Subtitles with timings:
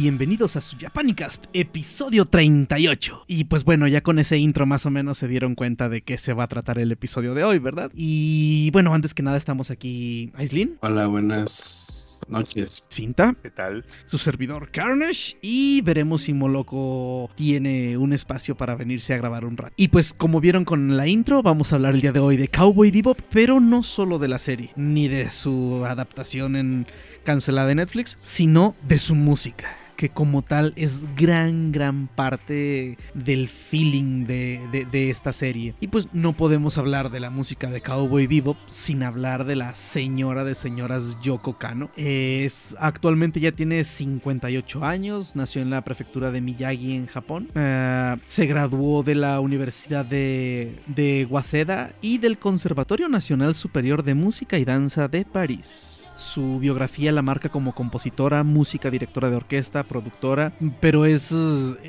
[0.00, 3.24] Bienvenidos a su Japanicast, episodio 38.
[3.26, 6.16] Y pues bueno, ya con ese intro más o menos se dieron cuenta de qué
[6.16, 7.90] se va a tratar el episodio de hoy, ¿verdad?
[7.94, 12.82] Y bueno, antes que nada estamos aquí, Aislin, Hola, buenas noches.
[12.88, 13.84] Cinta, ¿Qué tal?
[14.06, 19.58] su servidor Carnage y veremos si Moloco tiene un espacio para venirse a grabar un
[19.58, 19.74] rato.
[19.76, 22.48] Y pues como vieron con la intro, vamos a hablar el día de hoy de
[22.48, 26.86] Cowboy Bebop, pero no solo de la serie, ni de su adaptación en
[27.22, 33.50] cancelada en Netflix, sino de su música que como tal es gran, gran parte del
[33.50, 35.74] feeling de, de- esta serie.
[35.78, 39.74] Y pues no podemos hablar de la música de Cowboy Bebop sin hablar de la
[39.74, 41.90] señora de señoras Yoko Kano.
[41.96, 47.50] Es, actualmente ya tiene 58 años, nació en la prefectura de Miyagi en Japón.
[47.54, 54.14] Eh, se graduó de la Universidad de, de Waseda y del Conservatorio Nacional Superior de
[54.14, 55.99] Música y Danza de París.
[56.20, 61.34] Su biografía la marca como compositora, música, directora de orquesta, productora, pero es,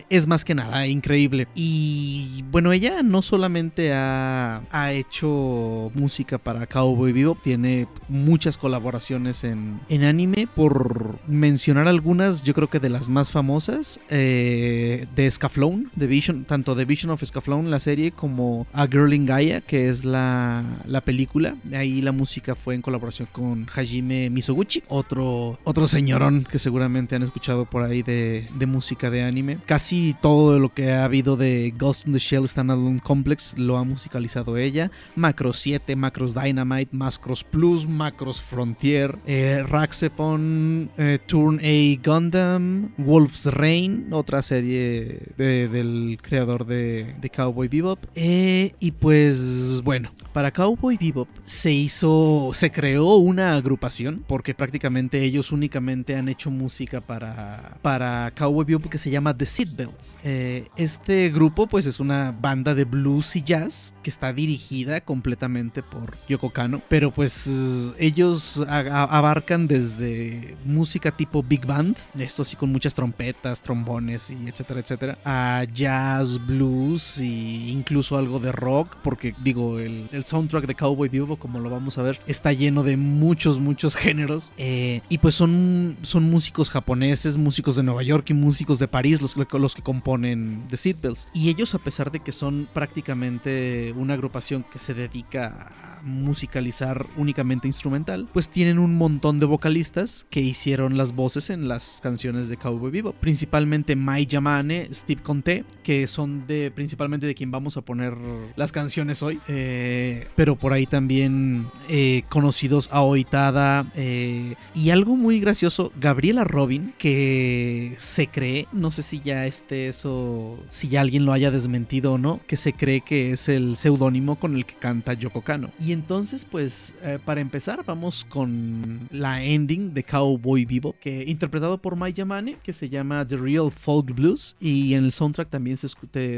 [0.09, 1.47] es más que nada increíble.
[1.53, 9.43] Y bueno, ella no solamente ha, ha hecho música para Cowboy Bebop, tiene muchas colaboraciones
[9.43, 10.47] en, en anime.
[10.55, 16.45] Por mencionar algunas, yo creo que de las más famosas, eh, de Scaflone, de Vision,
[16.45, 20.63] tanto de Vision of Scaflone, la serie, como A Girl in Gaia, que es la,
[20.85, 21.55] la película.
[21.73, 27.23] Ahí la música fue en colaboración con Hajime Misoguchi, otro, otro señorón que seguramente han
[27.23, 29.57] escuchado por ahí de, música de anime.
[29.65, 33.83] Casi todo lo que ha habido de Ghost in the Shell Standalone Complex lo ha
[33.83, 34.91] musicalizado ella.
[35.15, 43.45] Macros 7, Macros Dynamite, Macros Plus, Macros Frontier, eh, Raxepon, eh, Turn A Gundam, Wolf's
[43.47, 47.99] Rain, otra serie de- del creador de, de Cowboy Bebop.
[48.15, 55.23] Eh, y pues bueno, para Cowboy Bebop se hizo, se creó una agrupación porque prácticamente
[55.23, 60.17] ellos únicamente han hecho música para, para Cowboy Bebop que se llama The Seatbelts.
[60.23, 65.83] Eh, este grupo pues es una banda de blues y jazz que está dirigida completamente
[65.83, 72.71] por Yoko Kano, pero pues ellos abarcan desde música tipo big band, esto sí con
[72.71, 79.33] muchas trompetas, trombones y etcétera, etcétera, a jazz, blues e incluso algo de rock, porque
[79.43, 82.97] digo, el, el soundtrack de Cowboy Bebop, como lo vamos a ver, está lleno de
[82.97, 84.51] muchos, muchos géneros.
[84.57, 89.21] eh, y pues son, son músicos japoneses, músicos de Nueva York y músicos de París
[89.21, 91.27] los, los que componen The Seatbelts.
[91.33, 97.05] Y ellos, a pesar de que son prácticamente una agrupación que se dedica a musicalizar
[97.17, 102.49] únicamente instrumental, pues tienen un montón de vocalistas que hicieron las voces en las canciones
[102.49, 103.15] de Cowboy Bebop.
[103.15, 108.15] Principalmente Mai Yamane, Steve Conte, que son de principalmente de quien vamos a poner
[108.55, 109.39] las canciones hoy.
[109.47, 116.43] Eh, pero por ahí también eh, conocidos a Oitada eh, y algo muy gracioso, Gabriela
[116.43, 121.51] Robin, que se cree, no sé si ya esté eso, si ya alguien lo haya
[121.51, 125.41] desmentido o no, que se cree que es el seudónimo con el que canta Yoko
[125.41, 125.71] Kano.
[125.91, 131.95] Entonces, pues, eh, para empezar, vamos con la ending de Cowboy Vivo, que interpretado por
[131.95, 135.89] Mai Yamane, que se llama The Real Folk Blues, y en el soundtrack también se,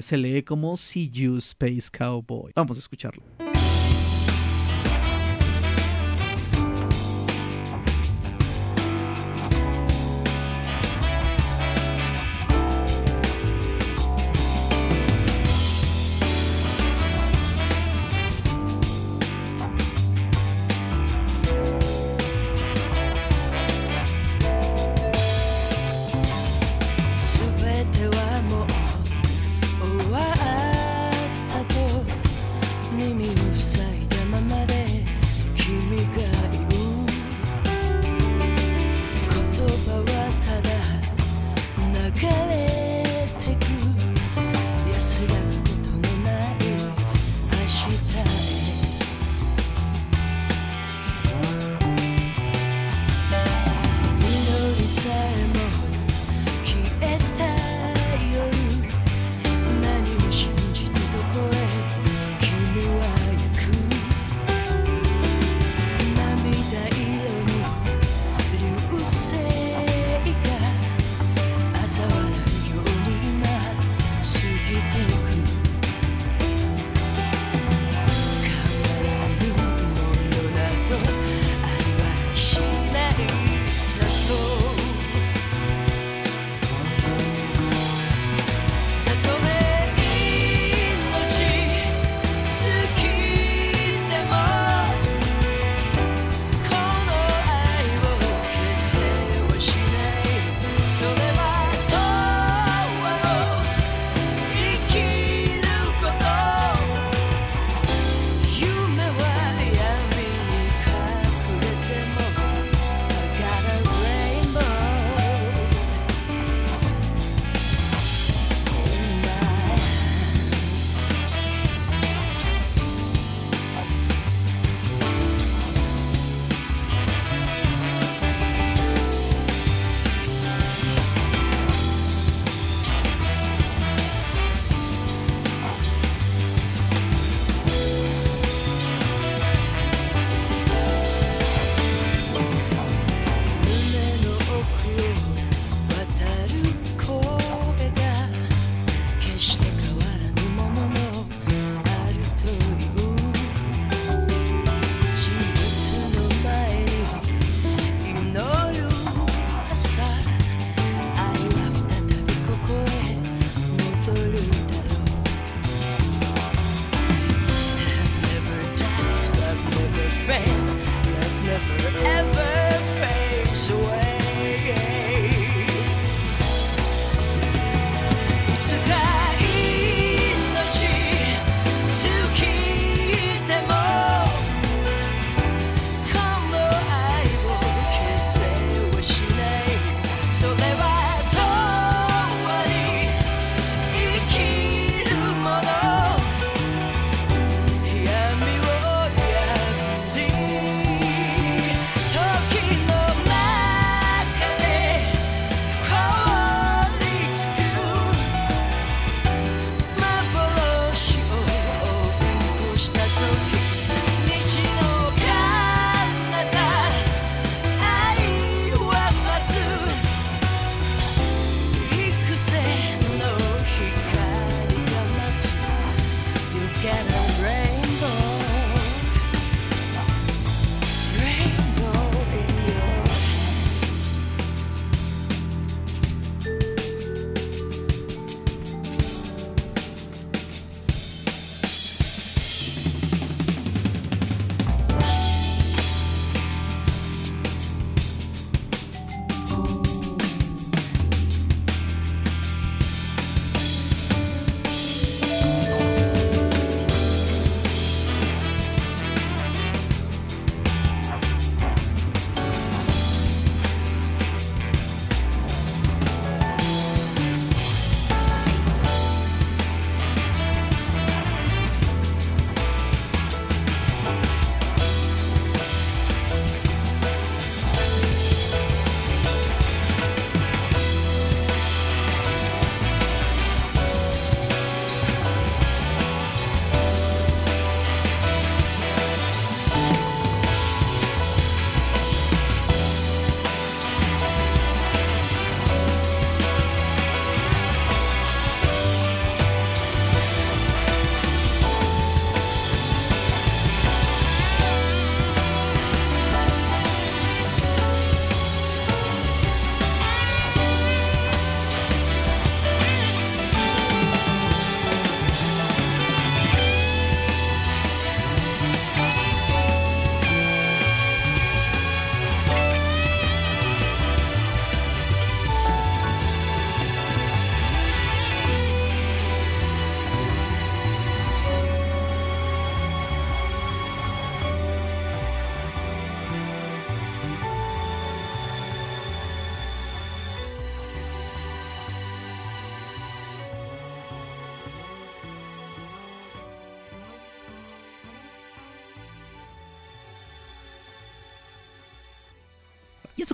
[0.01, 2.51] se lee como See You Space Cowboy.
[2.55, 3.23] Vamos a escucharlo.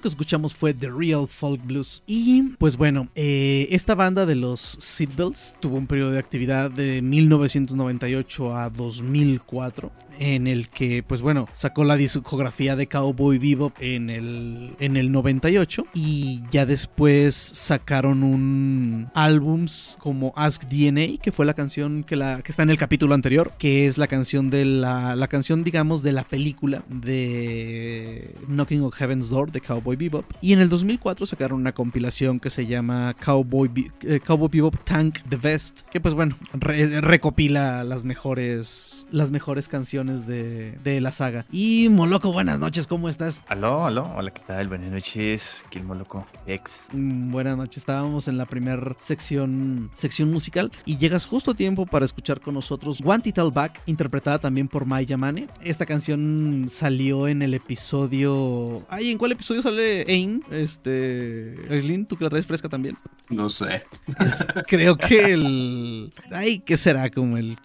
[0.02, 2.04] Que escuchamos fue The Real Folk Blues.
[2.08, 7.02] Y pues bueno, eh, esta banda de los Seatbelts tuvo un periodo de actividad de
[7.02, 14.10] 1998 a 2004 en el que pues bueno, sacó la discografía de Cowboy Bebop en
[14.10, 21.46] el, en el 98 y ya después sacaron un álbums como Ask DNA, que fue
[21.46, 24.66] la canción que, la, que está en el capítulo anterior, que es la canción de
[24.66, 30.26] la, la canción digamos de la película de Knocking on Heaven's Door de Cowboy Bebop.
[30.42, 34.76] Y en el 2004 sacaron una compilación que se llama Cowboy, Be- eh, Cowboy Bebop
[34.84, 41.02] Tank the Best, que pues bueno, re- recopila las mejores, las mejores canciones de, de
[41.02, 41.46] la saga.
[41.52, 43.42] Y Moloco, buenas noches, ¿cómo estás?
[43.48, 44.68] Aló, aló, hola, ¿qué tal?
[44.68, 46.86] Buenas noches, el Moloco ex.
[46.94, 51.86] Mm, Buenas noches, estábamos en la primera sección, sección musical y llegas justo a tiempo
[51.86, 55.48] para escuchar con nosotros One Title Back, interpretada también por Mai Yamane.
[55.62, 58.84] Esta canción salió en el episodio...
[58.90, 60.44] Ay, ¿en cuál episodio sale Ain?
[60.52, 61.56] Este...
[61.70, 62.98] Aislinn, ¿tú que la traes fresca también?
[63.30, 63.84] No sé.
[64.20, 66.14] Es- creo que el...
[66.32, 67.10] Ay, ¿qué será?
[67.10, 67.58] Como el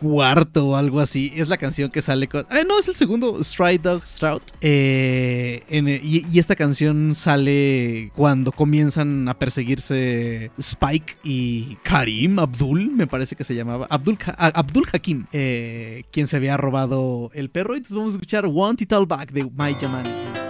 [0.00, 1.32] cuarto o algo así.
[1.36, 2.46] Es la canción que sale con...
[2.50, 4.42] Ay, no, es el segundo, Stride Dog Strout.
[4.60, 12.90] Eh, en y, y esta canción sale cuando comienzan a perseguirse Spike y Karim Abdul,
[12.90, 13.86] me parece que se llamaba.
[13.90, 17.74] Abdul, ah, Abdul Hakim, eh, quien se había robado el perro.
[17.74, 20.49] Y entonces vamos a escuchar One Title Back de My Yamani.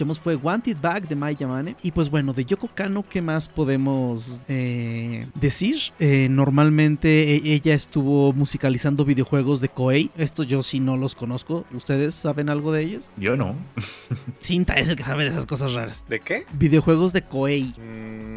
[0.00, 1.76] Escuchamos fue Wanted Back de Mai Yamane.
[1.82, 5.78] Y pues bueno, de Yoko Kano, ¿qué más podemos eh, decir?
[5.98, 10.10] Eh, normalmente e- ella estuvo musicalizando videojuegos de Koei.
[10.16, 11.66] Esto yo sí no los conozco.
[11.74, 13.10] ¿Ustedes saben algo de ellos?
[13.18, 13.54] Yo no.
[14.40, 16.06] Cinta es el que sabe de esas cosas raras.
[16.08, 16.46] ¿De qué?
[16.54, 17.74] Videojuegos de Koei.
[17.76, 18.29] Mm,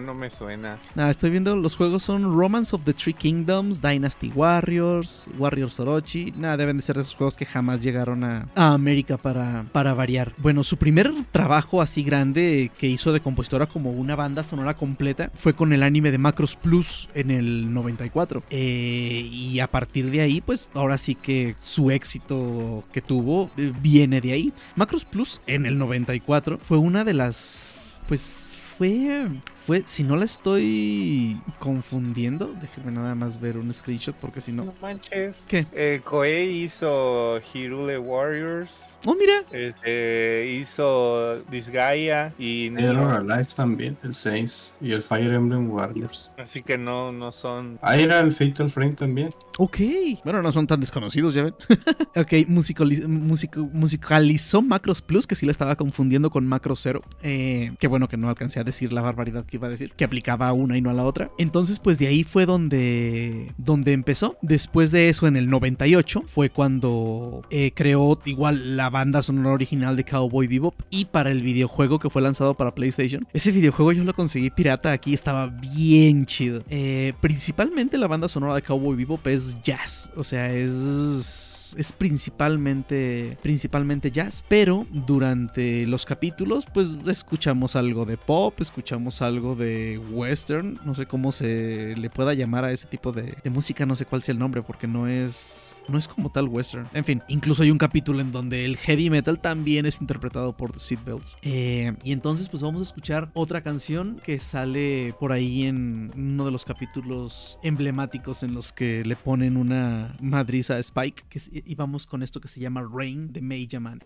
[0.00, 0.78] no, me suena.
[0.94, 6.32] Nada, estoy viendo los juegos son Romance of the Three Kingdoms, Dynasty Warriors, Warriors Orochi.
[6.36, 10.32] Nada, deben de ser esos juegos que jamás llegaron a, a América para, para variar.
[10.38, 15.30] Bueno, su primer trabajo así grande que hizo de compositora como una banda sonora completa
[15.34, 18.42] fue con el anime de Macros Plus en el 94.
[18.50, 23.72] Eh, y a partir de ahí, pues ahora sí que su éxito que tuvo eh,
[23.80, 24.52] viene de ahí.
[24.76, 28.02] Macros Plus en el 94 fue una de las...
[28.08, 29.28] Pues fue
[29.68, 34.64] fue, si no la estoy confundiendo, déjenme nada más ver un screenshot porque si no...
[34.64, 35.44] No manches.
[35.46, 35.66] ¿Qué?
[35.74, 38.96] Eh, Koei hizo Hirule Warriors.
[39.04, 39.44] Oh, mira.
[39.52, 43.10] Este, hizo Disgaea y Error Neo.
[43.34, 44.76] Alive también, el 6.
[44.80, 46.32] Y el Fire Emblem Warriors.
[46.38, 47.78] Así que no, no son.
[47.82, 49.28] Ah, era el Fatal Frame también.
[49.58, 49.76] Ok.
[50.24, 51.54] Bueno, no son tan desconocidos, ya ven.
[52.16, 57.02] ok, musicali- musico- musicalizó Macros Plus, que sí la estaba confundiendo con Macro Zero.
[57.22, 60.04] Eh, qué bueno que no alcancé a decir la barbaridad que iba a decir, que
[60.04, 61.30] aplicaba a una y no a la otra.
[61.38, 64.36] Entonces, pues de ahí fue donde, donde empezó.
[64.42, 69.96] Después de eso, en el 98, fue cuando eh, creó igual la banda sonora original
[69.96, 73.26] de Cowboy Bebop y para el videojuego que fue lanzado para PlayStation.
[73.32, 76.62] Ese videojuego yo lo conseguí pirata aquí, estaba bien chido.
[76.68, 83.38] Eh, principalmente la banda sonora de Cowboy Bebop es jazz, o sea, es, es principalmente,
[83.42, 90.78] principalmente jazz, pero durante los capítulos pues escuchamos algo de pop, escuchamos algo de western,
[90.84, 94.22] no sé cómo se le pueda llamar a ese tipo de, música, no sé cuál
[94.22, 96.86] sea el nombre porque no es no es como tal western.
[96.92, 100.72] En fin, incluso hay un capítulo en donde el heavy metal también es interpretado por
[100.72, 101.38] The Seatbelts.
[101.40, 106.44] Eh, y entonces pues vamos a escuchar otra canción que sale por ahí en uno
[106.44, 111.24] de los capítulos emblemáticos en los que le ponen una madriza a Spike.
[111.30, 114.02] Que y vamos con esto que se llama Rain de Mei Yaman.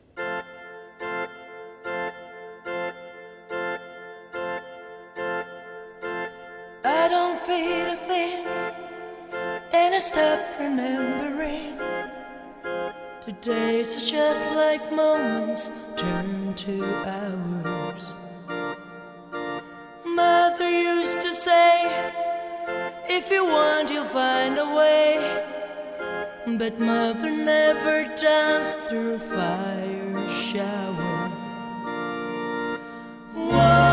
[10.02, 11.78] Stop remembering.
[13.24, 18.12] The days are just like moments turn to hours.
[20.04, 21.72] Mother used to say,
[23.08, 25.06] if you want, you'll find a way.
[26.58, 31.28] But mother never danced through fire shower.
[33.34, 33.91] Whoa.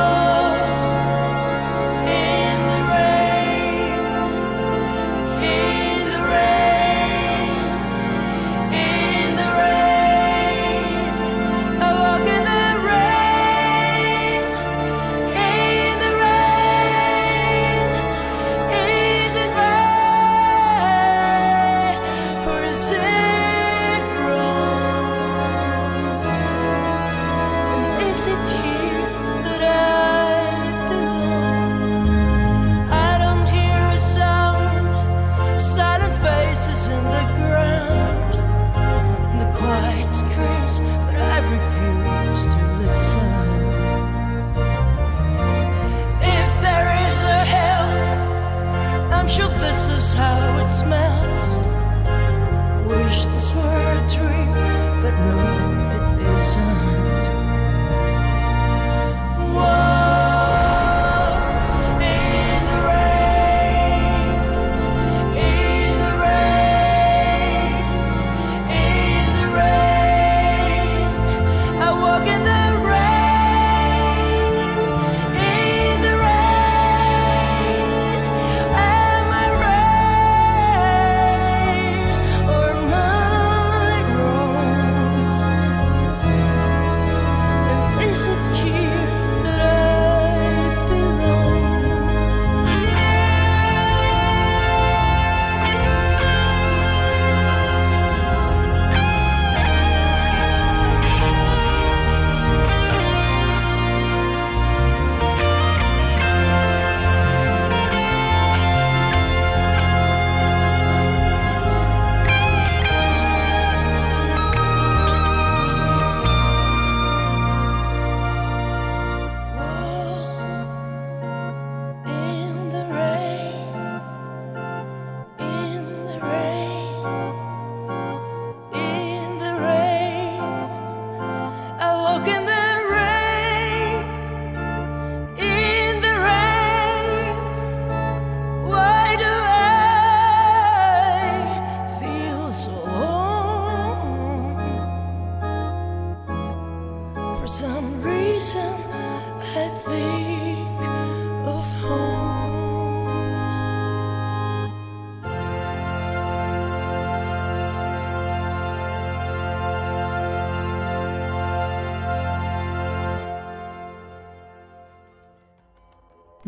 [147.49, 148.68] Some reason,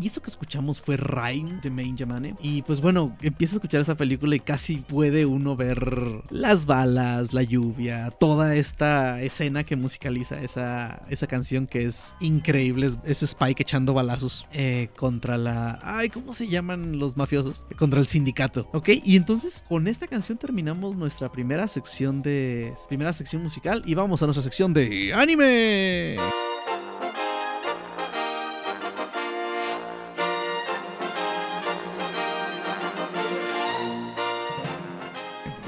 [0.02, 2.36] Y eso que escuchamos fue Rain de Main Yamane.
[2.42, 7.34] Y pues bueno, empieza a escuchar esta película y casi puede uno ver las balas,
[7.34, 12.90] la lluvia, toda esta escena que musicaliza esa, esa canción que es increíble.
[13.04, 15.80] Es, Spike echando balazos eh, contra la...
[15.84, 17.66] Ay, ¿cómo se llaman los mafiosos?
[17.78, 18.68] Contra el sindicato.
[18.74, 18.90] ¿Ok?
[19.04, 22.74] Y entonces con esta canción terminamos nuestra primera sección de...
[22.88, 26.18] Primera sección musical y vamos a nuestra sección de anime.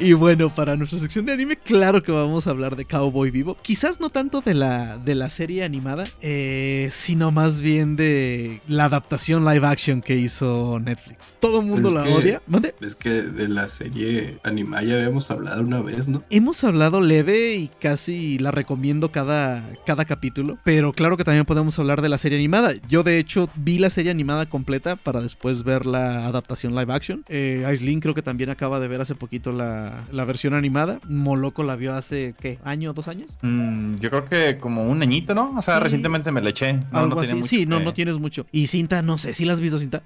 [0.03, 3.55] Y bueno, para nuestra sección de anime, claro que vamos a hablar de Cowboy Vivo.
[3.61, 8.85] Quizás no tanto de la, de la serie animada, eh, sino más bien de la
[8.85, 11.37] adaptación live action que hizo Netflix.
[11.39, 12.41] Todo el mundo la que- odia.
[12.47, 12.75] ¿Mande?
[12.81, 16.21] Es que de la serie animada ya habíamos hablado una vez, ¿no?
[16.29, 21.79] Hemos hablado leve y casi la recomiendo cada, cada capítulo, pero claro que también podemos
[21.79, 22.73] hablar de la serie animada.
[22.89, 27.23] Yo de hecho vi la serie animada completa para después ver la adaptación live action.
[27.29, 30.99] Eh, Aislinn creo que también acaba de ver hace poquito la, la versión animada.
[31.07, 32.59] Moloco la vio hace, ¿qué?
[32.63, 33.37] ¿Año, dos años?
[33.41, 35.53] Mm, yo creo que como un añito, ¿no?
[35.57, 35.83] O sea, Sí.
[35.83, 36.73] recientemente me la eché.
[36.73, 37.27] No, Algo no así.
[37.29, 38.45] tiene mucho Sí, no, que- no tienes mucho.
[38.51, 40.01] Y Cinta, no sé, ¿sí la has visto, Cinta?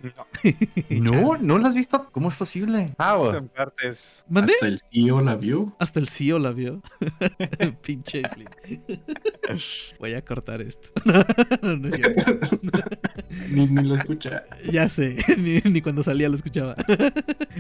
[0.90, 2.10] No, no la has visto.
[2.12, 2.94] ¿Cómo es posible?
[2.98, 4.26] Ah, Visto en partes.
[4.30, 4.54] ¿Mandé?
[4.54, 5.76] Hasta el CEO la vio.
[5.80, 6.82] Hasta el CEO la vio.
[7.84, 8.22] Pinche.
[10.00, 10.90] Voy a cortar esto.
[11.62, 12.60] no, no es cierto.
[13.50, 14.44] Ni, ni lo escucha.
[14.72, 15.18] Ya sé,
[15.64, 16.76] ni, cuando salía lo escuchaba.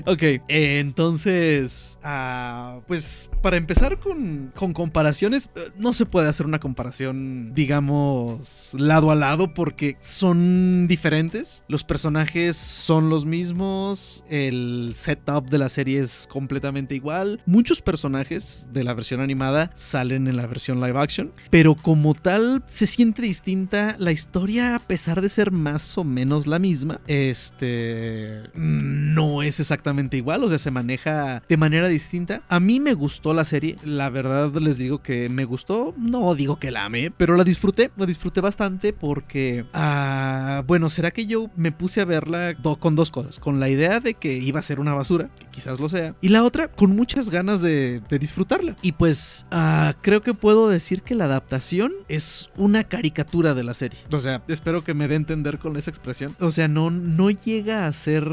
[0.06, 6.60] ok, entonces, ah, pues para empezar con, con comparaciones, eh, no se puede hacer una
[6.60, 11.64] comparación, digamos, lado a lado porque son diferentes.
[11.68, 17.42] Los personajes son los mismos, el setup de la serie es completamente igual.
[17.46, 22.64] Muchos personajes de la versión animada salen en la versión live action, pero como tal
[22.68, 27.02] se siente distinta la historia a pesar de ser más o menos la misma.
[27.08, 32.42] Este no es exactamente igual, o sea, se maneja de manera distinta.
[32.48, 36.58] A mí me gustó la serie, la verdad les digo que me gustó, no digo
[36.60, 41.50] que la amé, pero la disfruté, la disfruté bastante porque ah, bueno, será que yo
[41.56, 44.80] me puse a verla con dos cosas, con la idea de que iba a ser
[44.80, 48.76] una basura, que quizás lo sea, y la otra con muchas ganas de, disfrutarla.
[48.82, 53.74] Y pues ah, creo que puedo decir que la adaptación es una caricatura de la
[53.74, 54.00] serie.
[54.12, 55.18] O sea, espero que me dé a
[55.58, 56.36] con esa expresión.
[56.40, 58.30] O sea, no, no llega a ser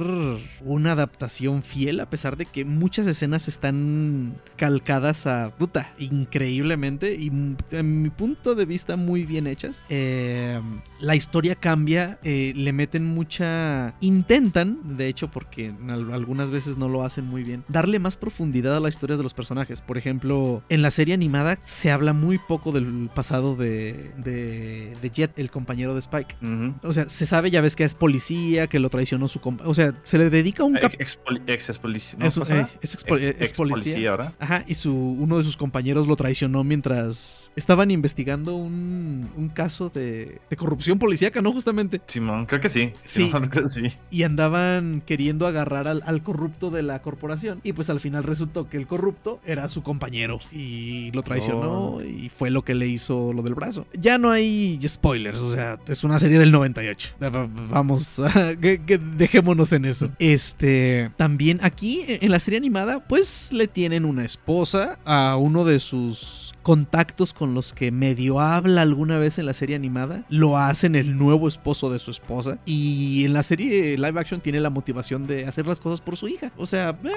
[0.60, 7.30] una adaptación fiel, a pesar de que muchas escenas están calcadas a puta increíblemente y
[7.70, 9.82] en mi punto de vista muy bien hechas.
[9.88, 10.60] Eh,
[11.00, 13.94] la historia cambia, eh, le meten mucha.
[14.00, 18.80] Intentan, de hecho, porque algunas veces no lo hacen muy bien, darle más profundidad a
[18.80, 19.80] las historias de los personajes.
[19.80, 25.10] Por ejemplo, en la serie animada se habla muy poco del pasado de, de, de
[25.10, 26.36] Jet, el compañero de Spike.
[26.82, 29.66] O sea, se sabe, ya ves que es policía, que lo traicionó su compa.
[29.66, 30.92] O sea, se le dedica un cap.
[30.98, 32.18] Ex, ex, policía.
[32.18, 32.26] ¿no?
[32.26, 34.10] Es, eh, es ex policía.
[34.10, 34.32] ahora.
[34.38, 39.90] Ajá, y su, uno de sus compañeros lo traicionó mientras estaban investigando un, un caso
[39.90, 41.52] de, de corrupción policíaca, ¿no?
[41.52, 42.00] Justamente.
[42.06, 42.92] Simón, creo que sí.
[43.04, 43.26] Sí.
[43.26, 43.92] Simón, creo que sí.
[44.10, 47.60] Y andaban queriendo agarrar al, al corrupto de la corporación.
[47.62, 50.40] Y pues al final resultó que el corrupto era su compañero.
[50.52, 52.02] Y lo traicionó Oh.
[52.02, 53.86] y fue lo que le hizo lo del brazo.
[53.98, 56.93] Ya no hay spoilers, o sea, es una serie del 98.
[57.22, 58.20] Va- Vamos,
[58.60, 60.10] que dejémonos en eso.
[60.18, 65.80] Este, también aquí en la serie animada, pues le tienen una esposa a uno de
[65.80, 70.96] sus contactos con los que medio habla alguna vez en la serie animada, lo hacen
[70.96, 75.26] el nuevo esposo de su esposa y en la serie live action tiene la motivación
[75.28, 76.50] de hacer las cosas por su hija.
[76.56, 77.10] O sea, eh,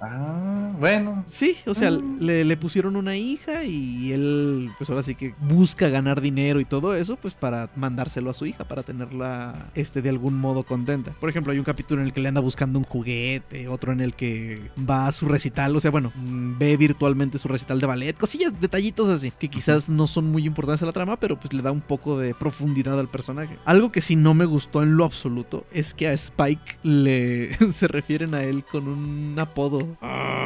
[0.00, 1.24] Ah, bueno.
[1.28, 1.98] sí, o sea, Ah.
[2.20, 6.64] le, le pusieron una hija y él pues ahora sí que busca ganar dinero y
[6.64, 11.12] todo eso pues para mandárselo a su hija, para tenerla este de algún modo contenta.
[11.20, 14.00] Por ejemplo, hay un capítulo en el que le anda buscando un juguete, otro en
[14.00, 17.86] el que va a su recital, o sea, bueno, mm, ve virtualmente su recital de
[17.86, 21.52] ballet, cosillas, detallitos así, que quizás no son muy importantes a la trama, pero pues
[21.52, 23.58] le da un poco de profundidad al personaje.
[23.64, 27.88] Algo que sí no me gustó en lo absoluto es que a Spike le se
[27.88, 29.96] refieren a él con un apodo.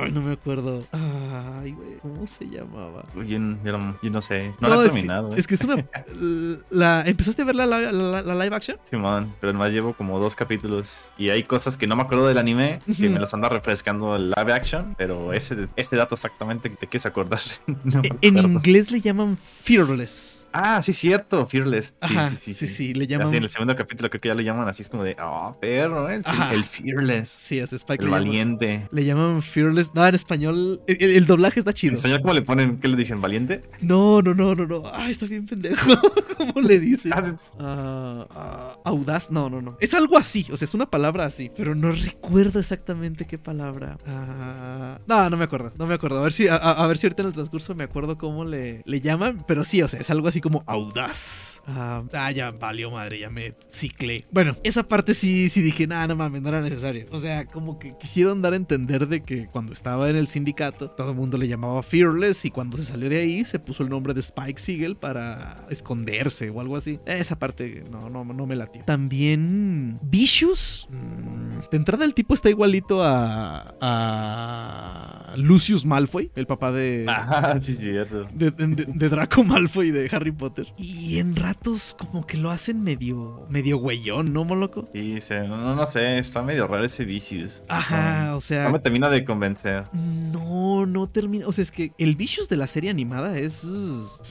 [0.04, 0.86] Ay, no me acuerdo.
[0.92, 3.02] Ay, güey, ¿cómo se llamaba?
[3.26, 4.52] Yo, no- yo no, yo no sé.
[4.60, 5.32] No, la he es terminado.
[5.34, 5.38] eh.
[5.38, 5.84] Es que es una.
[6.70, 8.78] la, ¿Empezaste a ver la, la- la- la live action?
[8.84, 12.38] Simón, pero además llevo como dos capítulos y hay cosas que no me acuerdo del
[12.38, 16.76] anime que me las anda refrescando el live action, pero ese, ese dato exactamente que
[16.76, 17.40] te quieres acordar.
[17.84, 20.48] no E- En inglés le llaman Fearless.
[20.52, 21.94] Ah, sí, cierto, Fearless.
[22.02, 24.28] Sí, Ajá, sí, sí, sí, sí, le llaman- sí, en el segundo capítulo creo que
[24.28, 26.16] ya lo llaman así, es como de, ah, perro, ¿eh?
[26.24, 28.02] el, el Fearless, Sí, es Spike.
[28.04, 28.88] el le llaman- valiente.
[28.90, 29.92] Le llaman Fearless.
[30.00, 30.80] No, en español.
[30.86, 31.94] El, doblaje está En chido.
[31.94, 32.78] español, ¿cómo le ponen?
[32.78, 33.20] ¿Qué le dicen?
[33.20, 33.62] ¿Valiente?
[33.80, 34.82] No, no, no, no, no.
[34.92, 35.90] Ay, está bien pendejo.
[36.36, 37.12] ¿Cómo le dicen?
[37.14, 37.24] Ah,
[37.58, 39.76] Ah, ah, audaz, no, no, no.
[39.80, 43.98] Es algo así, o sea, es una palabra así, pero no recuerdo exactamente qué palabra.
[44.06, 46.18] Ah, no, no me acuerdo, no me acuerdo.
[46.18, 49.00] A ver si, a, ver si ahorita en el transcurso me acuerdo cómo le, le
[49.00, 51.62] llaman, pero sí, o sea, es algo así como audaz.
[51.66, 54.24] Ah, ah, ya valió madre, ya me ciclé.
[54.32, 57.06] Bueno, esa parte sí, sí dije, nada, no mames, no era necesario.
[57.10, 60.90] O sea, como que quisieron dar a entender de que cuando estaba en el sindicato,
[60.90, 63.88] todo el mundo le llamaba Fearless y cuando se salió de ahí se puso el
[63.88, 67.00] nombre de Spike Siegel para esconderse o algo así.
[67.06, 68.82] Esa parte no, no, no me latió.
[68.84, 70.86] También Vicious.
[70.90, 77.06] mm, De entrada el tipo está igualito a, a Lucius Malfoy, el papá de...
[77.08, 78.24] Ah, sí, cierto.
[78.34, 80.66] De, de- de Draco Malfoy de Harry Potter.
[80.76, 84.88] Y en ratos como que lo hacen medio, medio güeyón, ¿no, moloco?
[84.92, 87.62] Sí, se- no, no sé, está medio raro ese Vicious.
[87.68, 88.64] Ajá, o sea...
[88.64, 89.69] no me termina de convencer.
[89.92, 91.46] No, no termina.
[91.46, 93.64] O sea, es que el Vicious de la serie animada es.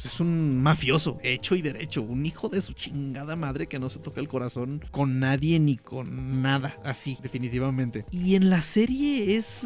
[0.03, 2.01] Es un mafioso, hecho y derecho.
[2.01, 5.77] Un hijo de su chingada madre que no se toca el corazón con nadie ni
[5.77, 6.77] con nada.
[6.83, 8.05] Así, definitivamente.
[8.11, 9.65] Y en la serie es.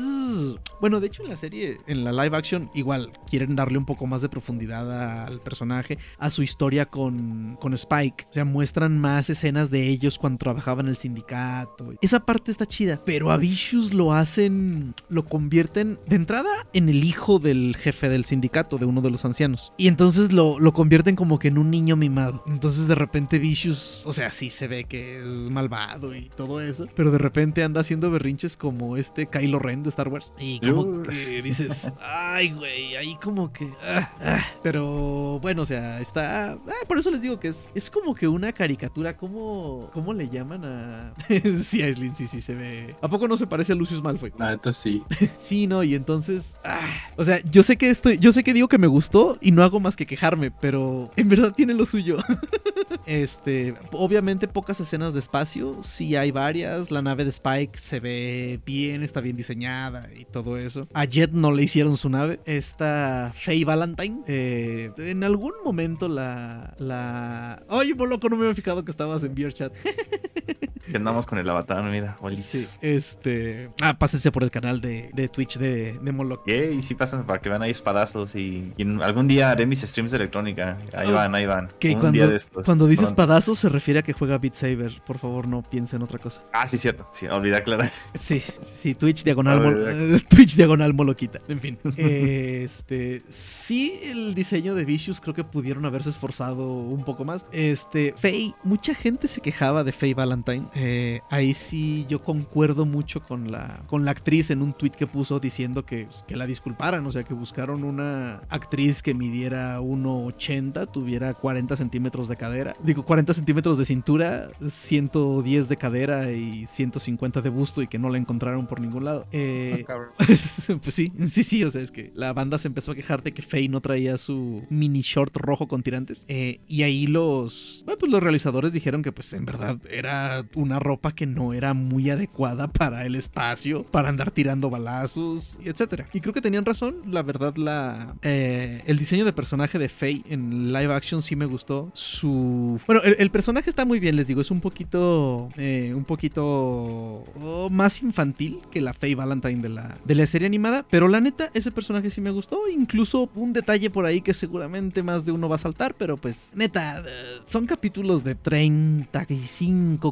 [0.79, 4.05] Bueno, de hecho, en la serie, en la live action, igual quieren darle un poco
[4.07, 8.27] más de profundidad al personaje, a su historia con, con Spike.
[8.29, 11.93] O sea, muestran más escenas de ellos cuando trabajaban en el sindicato.
[12.01, 17.03] Esa parte está chida, pero a Vicious lo hacen, lo convierten de entrada en el
[17.03, 19.73] hijo del jefe del sindicato, de uno de los ancianos.
[19.77, 22.43] Y entonces lo, lo convierten como que en un niño mimado.
[22.47, 26.87] Entonces de repente Vicious, o sea, sí se ve que es malvado y todo eso,
[26.95, 30.33] pero de repente anda haciendo berrinches como este Kylo Ren de Star Wars.
[30.39, 33.69] Y como que dices, ay, güey, ahí como que...
[33.83, 34.45] ah, ah".
[34.61, 36.53] Pero bueno, o sea, está...
[36.53, 40.29] ah, por eso les digo que es, es como que una caricatura, ¿cómo, cómo le
[40.29, 41.13] llaman a...?
[41.63, 42.95] sí, Aislinn, sí, sí, se ve...
[43.01, 44.33] ¿A poco no se parece a Lucius Malfoy?
[44.37, 45.03] La neta sí.
[45.19, 46.81] Sí, y entonces, ah,
[47.15, 49.63] o sea, yo sé que estoy, yo sé que digo que me gustó y no
[49.63, 52.17] hago más que quejarme, pero en verdad tiene lo suyo.
[53.05, 58.59] este, obviamente pocas escenas de espacio, sí hay varias, la nave de Spike se ve
[58.65, 60.87] bien, está bien diseñada y todo eso.
[60.93, 66.73] A Jet no le hicieron su nave, esta Faye Valentine, eh, en algún momento la,
[66.79, 69.71] la, oye, por loco, no me había fijado que estabas en Beer Chat.
[70.89, 72.45] Que andamos con el avatar, mira, Olis.
[72.45, 76.41] Sí, este, ah, pásense por el canal de, de Twitch de, de Moloch.
[76.47, 80.17] Y sí pasan para que vean ahí espadazos y, algún día haré mis streams de
[80.17, 80.77] electrónica.
[80.93, 81.69] Ahí Ah, van, ahí van.
[81.79, 82.65] Que Un cuando, día de estos.
[82.65, 83.03] cuando Pronto.
[83.03, 85.01] espadazos se refiere a que juega Beat Saber.
[85.05, 86.43] Por favor, no piense en otra cosa.
[86.51, 87.07] Ah, sí, cierto.
[87.13, 87.89] Sí, olvidé aclarar.
[88.13, 91.39] Sí, sí, Twitch diagonal, mol- Twitch diagonal moloquita.
[91.47, 97.25] En fin, este, sí, el diseño de Vicious creo que pudieron haberse esforzado un poco
[97.25, 97.45] más.
[97.51, 100.67] Este, Faye, mucha gente se quejaba de Faye Valentine.
[100.75, 105.07] Eh, ahí sí yo concuerdo mucho con la, con la actriz en un tweet que
[105.07, 110.91] puso diciendo que, que la disculparan, o sea, que buscaron una actriz que midiera 1,80,
[110.91, 117.41] tuviera 40 centímetros de cadera, digo 40 centímetros de cintura, 110 de cadera y 150
[117.41, 119.25] de busto y que no la encontraron por ningún lado.
[119.31, 120.09] Eh, Cabrón.
[120.81, 123.33] pues sí, sí, sí, o sea, es que la banda se empezó a quejar de
[123.33, 126.25] que Faye no traía su mini short rojo con tirantes.
[126.27, 130.79] Eh, y ahí los, bueno, pues los realizadores dijeron que pues en verdad era una
[130.79, 136.05] ropa que no era muy adecuada para el espacio, para andar tirando balazos, etcétera.
[136.13, 140.23] Y creo que tenían razón, la verdad, la, eh, el diseño de personaje de Faye
[140.29, 141.91] en live action sí me gustó.
[141.93, 146.43] Su, bueno, el, personaje está muy bien, les digo, es un poquito, eh, un poquito
[146.45, 151.21] oh, más infantil que la Faye Valentine de la, de la serie animada, pero la
[151.21, 155.31] neta, ese personaje sí me gustó, incluso un detalle por ahí que seguramente más de
[155.31, 157.03] uno va a saltar, pero pues neta,
[157.45, 160.11] son capítulos de 35,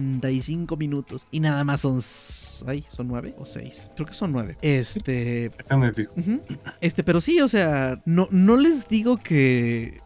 [0.00, 2.00] 45 minutos y nada más son,
[2.66, 4.56] ay, son 9 o 6, creo que son 9.
[4.62, 5.92] Este, Déjame.
[6.16, 6.40] Ujú.
[6.80, 10.00] Este, pero sí, o sea, no, no les digo que.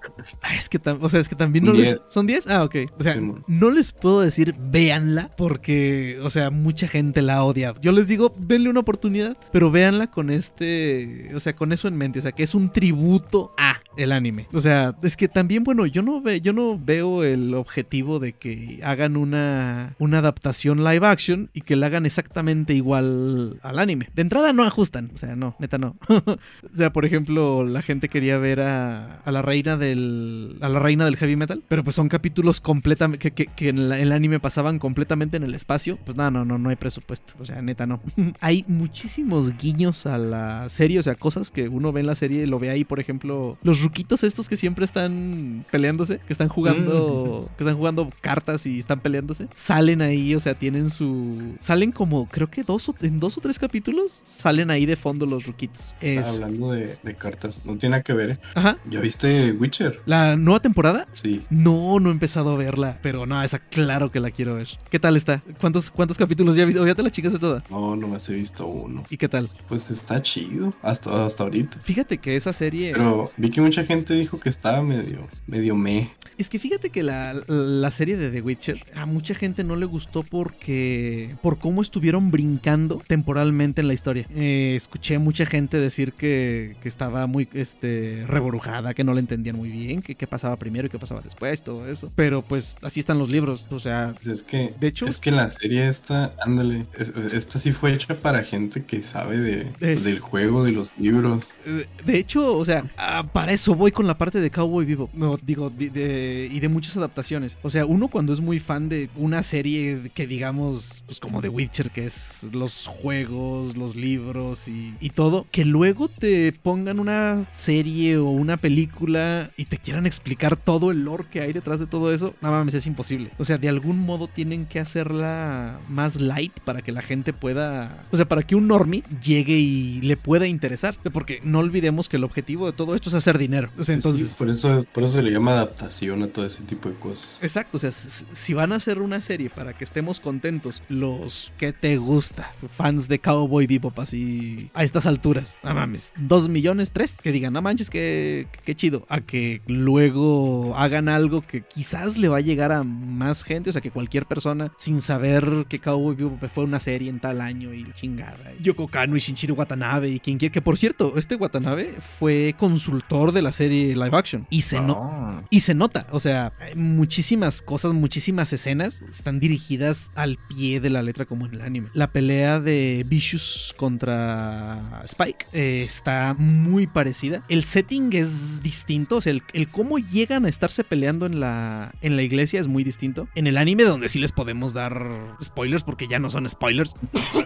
[0.56, 2.00] Es que, o sea, es que también no les.
[2.08, 2.46] ¿Son 10?
[2.48, 2.76] Ah, ok.
[2.98, 7.44] O sea, Sí, no les puedo decir véanla porque, o sea, mucha gente la ha
[7.44, 7.80] odiado.
[7.80, 11.30] Yo les digo, denle una oportunidad, pero véanla con este.
[11.34, 12.18] O sea, con eso en mente.
[12.18, 13.80] O sea, que es un tributo a.
[13.96, 14.46] el anime.
[14.52, 18.32] O sea, es que también, bueno, yo no, ve, yo no veo el objetivo de
[18.32, 24.08] que hagan una, una adaptación live action y que la hagan exactamente igual al anime.
[24.14, 25.96] De entrada no ajustan, o sea, no, neta no.
[26.08, 26.36] o
[26.74, 31.04] sea, por ejemplo, la gente quería ver a, a la reina del a la reina
[31.04, 34.78] del heavy metal, pero pues son capítulos completamente que, que- en la- el anime pasaban
[34.78, 35.98] completamente en el espacio.
[36.04, 38.00] Pues no, no, no, no hay presupuesto, o sea, neta no.
[38.40, 42.42] hay muchísimos guiños a la serie, o sea, cosas que uno ve en la serie
[42.42, 46.48] y lo ve ahí, por ejemplo, los ruquitos estos que siempre están peleándose, que están
[46.48, 51.92] jugando, que están jugando cartas y están peleándose, salen ahí, o sea, tienen su, salen
[51.92, 55.46] como, creo que dos o, en dos o tres capítulos, salen ahí de fondo los
[55.46, 55.94] ruquitos.
[56.00, 58.30] Es- Hablando de, de cartas, no tiene nada que ver.
[58.30, 58.38] ¿eh?
[58.54, 58.78] Ajá.
[58.90, 60.00] ¿Ya viste Witcher?
[60.06, 61.06] La nueva temporada.
[61.12, 61.44] Sí.
[61.50, 64.68] No, no he empezado a verla, pero no, esa claro que la quiero ver.
[64.90, 65.42] ¿Qué tal está?
[65.60, 66.80] ¿Cuántos, cuántos capítulos ya viste?
[66.80, 67.62] ¿O ya te la chicas de toda?
[67.70, 69.04] No, nomás he visto uno.
[69.10, 69.48] ¿Y qué tal?
[69.68, 71.78] Pues está chido hasta, hasta ahorita.
[71.82, 72.92] Fíjate que esa serie...
[72.92, 76.10] Pero vi que mucha gente dijo que estaba medio, medio me.
[76.38, 79.86] Es que fíjate que la, la serie de The Witcher a mucha gente no le
[79.86, 84.26] gustó porque por cómo estuvieron brincando temporalmente en la historia.
[84.34, 89.56] Eh, escuché mucha gente decir que, que estaba muy este, reborujada, que no la entendían
[89.56, 92.12] muy bien, que qué pasaba primero y qué pasaba después, todo eso.
[92.14, 94.12] Pero pues así están los libros, o sea...
[94.14, 97.92] Pues es que, De hecho- es que la serie esta, ándale, es- esta sí fue
[97.94, 101.54] hecha para gente que sabe de, Es- del juego, de los libros.
[101.64, 102.84] Eh, De hecho, o sea,
[103.32, 105.10] para eso voy con la parte de Cowboy Vivo.
[105.14, 107.56] No, digo, de, y de muchas adaptaciones.
[107.62, 111.48] O sea, uno cuando es muy fan de una serie que digamos, pues como The
[111.48, 117.48] Witcher, que es los juegos, los libros y, y todo, que luego te pongan una
[117.52, 121.86] serie o una película y te quieran explicar todo el lore que hay detrás de
[121.86, 123.30] todo eso, nada más es imposible.
[123.38, 128.04] O sea, de algún modo tienen que hacerla más light para que la gente pueda,
[128.10, 130.96] o sea, para que un normie llegue y le pueda interesar.
[131.12, 133.45] Porque no olvidemos que el objetivo de todo esto es hacer dinero.
[133.78, 134.34] O sea, Sí, entonces...
[134.36, 137.42] por, eso, por eso se le llama adaptación a todo ese tipo de cosas.
[137.42, 141.72] Exacto, o sea, si van a hacer una serie para que estemos contentos, los que
[141.72, 147.14] te gusta, fans de Cowboy Bebop así a estas alturas, no mames, dos millones, tres,
[147.14, 152.28] que digan, no manches, qué, qué chido, a que luego hagan algo que quizás le
[152.28, 156.14] va a llegar a más gente, o sea, que cualquier persona sin saber que Cowboy
[156.14, 160.20] Bebop fue una serie en tal año y chingada, Yoko Kano y Shinjiro Watanabe y
[160.20, 164.62] quien quiera, que por cierto, este Watanabe fue consultor de la serie live action y
[164.62, 165.42] se, no, Ah.
[165.50, 171.02] y se nota, o sea, muchísimas cosas, muchísimas escenas están dirigidas al pie de la
[171.02, 171.88] letra como en el anime.
[171.94, 177.42] La pelea de Vicious contra Spike eh, está muy parecida.
[177.48, 181.94] El setting es distinto, o sea, el, el cómo llegan a estarse peleando en la,
[182.00, 183.28] en la iglesia es muy distinto.
[183.34, 185.02] En el anime donde sí les podemos dar
[185.42, 186.94] spoilers porque ya no son spoilers.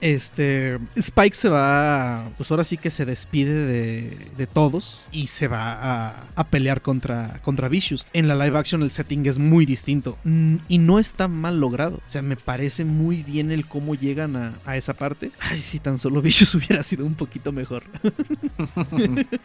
[0.00, 5.48] Este, Spike se va, pues ahora sí que se despide de, de todos y se
[5.48, 8.06] va a, a pelear contra, contra Vicious.
[8.12, 11.96] En la live action el setting es muy distinto mm, y no está mal logrado.
[12.06, 15.30] O sea, me parece muy bien el cómo llegan a, a esa parte.
[15.40, 17.82] Ay, si tan solo Vicious hubiera sido un poquito mejor.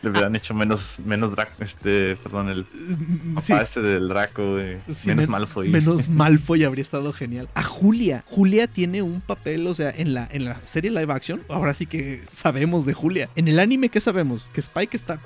[0.02, 2.66] Le hubieran hecho menos, menos Draco, este, perdón, el
[3.36, 3.54] papá Sí.
[3.62, 4.78] este del Draco, güey.
[4.94, 5.70] Sí, menos men- Malfoy.
[5.70, 7.50] Menos Malfoy habría estado genial.
[7.56, 8.24] A Julia.
[8.28, 11.42] Julia tiene un papel, o sea, en la, en la serie live action.
[11.50, 13.30] Ahora sí que sabemos de Julia.
[13.36, 14.48] En el anime, ¿qué sabemos?
[14.54, 15.20] Que Spike está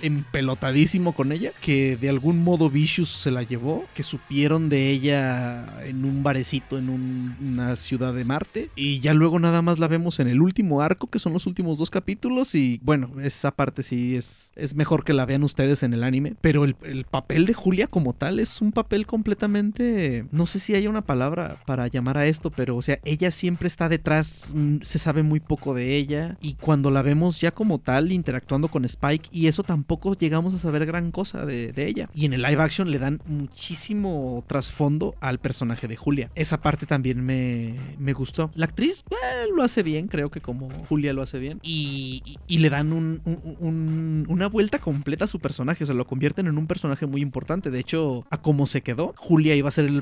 [1.14, 1.52] con ella.
[1.62, 3.86] Que de algún modo Vicious se la llevó.
[3.96, 8.70] Que supieron de ella en un barecito en un- una ciudad de Marte.
[8.76, 11.78] Y ya luego nada más la vemos en el último arco, que son los últimos
[11.78, 12.56] dos capítulos.
[12.56, 16.36] Y bueno, esa parte sí es, es mejor que la vean ustedes en el anime.
[16.42, 20.26] Pero el, el papel de Julia como tal es un papel completamente...
[20.32, 23.68] No sé si hay una palabra para llamar a esto, pero o sea, ella siempre
[23.68, 26.38] está detrás, mm, se sabe muy poco de ella.
[26.42, 30.58] Y cuando la vemos ya como tal interactuando con Spike, y eso tampoco llegamos a
[30.60, 32.10] saber gran cosa de, ella.
[32.16, 36.32] Y en el live action le dan muchísimo trasfondo al personaje de Julia.
[36.34, 38.50] Esa parte también me, me gustó.
[38.56, 41.60] La actriz eh, lo hace bien, creo que como Julia lo hace bien.
[41.62, 45.84] Y, le dan un- un- un- una vuelta completa a su personaje.
[45.84, 47.70] O sea, lo convierten en un personaje muy importante.
[47.70, 50.02] De hecho, a como se quedó, Julia iba a ser el,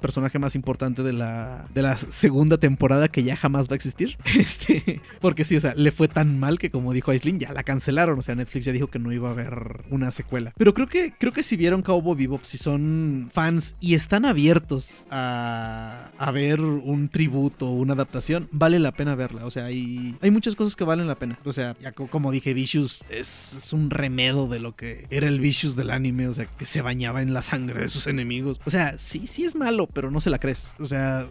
[0.00, 4.16] personaje más importante de la, de la segunda temporada que ya jamás va a existir.
[4.36, 7.62] Este, porque sí, o sea, le fue tan mal que como dijo Aislinn, ya la
[7.62, 8.18] cancelaron.
[8.18, 10.52] O sea, Netflix ya dijo que no iba a haber una secuela.
[10.56, 15.06] Pero creo que, creo que si vieron Cowboy Bebop, si son fans y están abiertos
[15.10, 19.44] a, a ver un tributo o una adaptación, vale la pena verla.
[19.46, 21.38] O sea, hay, hay muchas cosas que valen la pena.
[21.44, 25.28] O sea, ya co- como dije, Vicious es, es un remedo de lo que era
[25.28, 26.28] el Vicious del anime.
[26.28, 28.60] O sea, que se bañaba en la sangre de sus enemigos.
[28.64, 30.72] O sea, sí, sí es malo, pero no se la crees.
[30.78, 31.26] O sea,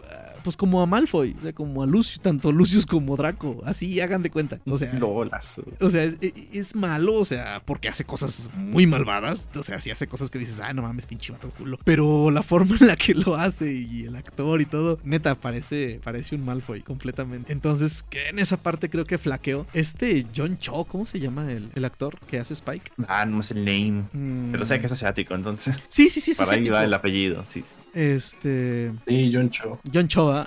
[0.46, 4.22] pues como a Malfoy, o sea, como a Lucius, tanto Lucius como Draco, así hagan
[4.22, 4.60] de cuenta.
[4.64, 5.60] O sea, Lolas.
[5.80, 6.16] o sea, es,
[6.52, 9.48] es malo, o sea, porque hace cosas muy malvadas.
[9.56, 11.80] O sea, sí hace cosas que dices, ah, no mames, pinche vato culo.
[11.84, 15.98] Pero la forma en la que lo hace y el actor y todo, neta, parece,
[16.04, 17.52] parece un Malfoy completamente.
[17.52, 19.66] Entonces, que en esa parte creo que flaqueó.
[19.74, 22.92] Este John Cho, ¿cómo se llama el, el actor que hace Spike?
[23.08, 24.04] Ah, no es el name.
[24.12, 25.76] Mm, Pero sé que es asiático, entonces.
[25.88, 27.62] Sí, sí, sí, es Para ahí va el apellido, sí.
[27.62, 27.74] sí.
[27.94, 28.92] Este.
[29.08, 29.80] Sí, John Cho.
[29.92, 30.06] John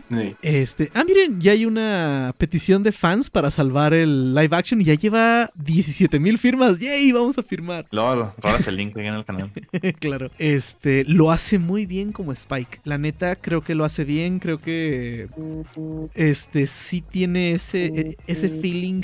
[0.10, 0.36] Sí.
[0.42, 4.86] Este, ah, miren, ya hay una petición de fans para salvar el live action y
[4.86, 6.80] ya lleva 17 mil firmas.
[6.80, 7.12] ¡Yay!
[7.12, 7.86] Vamos a firmar.
[7.92, 9.50] Luego rolas el link ahí en el canal.
[10.00, 10.30] claro.
[10.38, 12.82] Este, lo hace muy bien como Spike.
[12.84, 14.40] La neta, creo que lo hace bien.
[14.40, 15.28] Creo que.
[16.14, 19.02] Este, sí tiene ese, e- ese feeling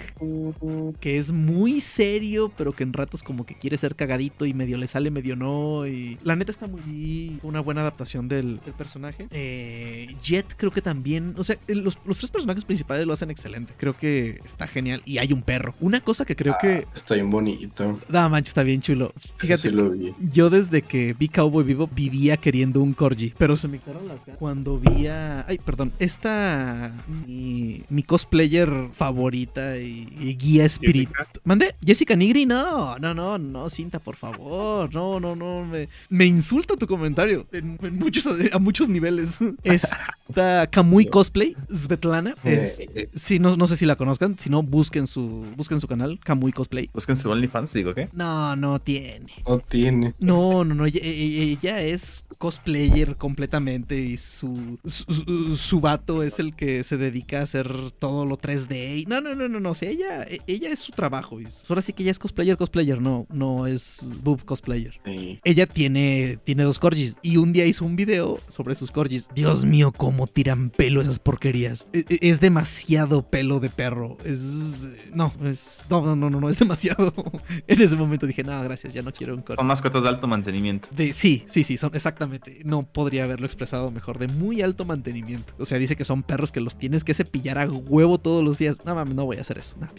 [1.00, 4.78] que es muy serio, pero que en ratos como que quiere ser cagadito y medio
[4.78, 5.88] le sale, medio no.
[5.88, 7.40] Y la neta está muy.
[7.44, 9.28] Una buena adaptación del, del personaje.
[9.32, 11.36] Eh, Jet, creo que también.
[11.38, 13.74] O sea, los, los tres personajes principales lo hacen excelente.
[13.78, 15.02] Creo que está genial.
[15.06, 15.76] Y hay un perro.
[15.80, 16.88] Una cosa que creo que.
[16.94, 18.00] Está bien bonito.
[18.10, 19.14] Da mancha, está bien chulo.
[19.38, 19.62] Fíjate.
[19.62, 20.14] sí lo vi.
[20.34, 24.26] Yo desde que vi Cowboy Vivo vivía queriendo un corgi, pero se me quedaron las
[24.26, 25.46] ganas cuando vi a...
[25.48, 26.94] Ay, perdón, esta...
[27.28, 31.28] Mi, mi cosplayer favorita y, y guía espiritual.
[31.44, 31.76] ¿Mande?
[31.84, 36.76] Jessica Nigri, no, no, no, no, cinta, por favor, no, no, no, me, me insulta
[36.76, 39.38] tu comentario en, en muchos, a muchos niveles.
[39.64, 42.82] Esta Kamui Cosplay, Svetlana, es...
[43.14, 46.52] Sí, no, no sé si la conozcan, si no, busquen su, busquen su canal, Kamui
[46.52, 46.90] Cosplay.
[46.94, 48.10] Busquen su OnlyFans, digo, ¿qué?
[48.14, 49.32] No, no tiene.
[49.48, 50.14] no tiene.
[50.20, 56.56] No, no, no, ella, es cosplayer completamente y su, su, su- su vato es el
[56.56, 59.02] que se dedica a hacer todo lo 3D.
[59.02, 61.40] y- no, no, no, no, no, o sea, ella, ella es su trabajo.
[61.42, 65.00] y ahora sí que ella es cosplayer, cosplayer, no, no es boob cosplayer.
[65.06, 65.40] Sí.
[65.44, 69.28] Ella tiene, tiene dos corgis y un día hizo un video sobre sus corgis.
[69.36, 71.88] Dios mío, cómo tiran pelo esas porquerías.
[71.92, 74.18] E- e- Es, demasiado pelo de perro.
[74.24, 74.88] Es...
[75.12, 75.84] No, es...
[75.90, 77.12] No, no, no, no, no, es demasiado.
[77.68, 79.58] en ese momento dije, no, gracias, ya no quiero un corgi.
[79.58, 80.88] Son mascotas de alto mantenimiento.
[80.96, 82.60] De, sí, sí, sí, son exactamente.
[82.64, 84.20] No podría haberlo expresado mejor.
[84.20, 85.54] De muy alto mantenimiento.
[85.58, 88.60] O sea, dice que son perros que los tienes que cepillar a huevo todos los
[88.60, 88.86] días.
[88.86, 89.76] No mames, no voy a hacer eso.
[89.80, 89.90] No.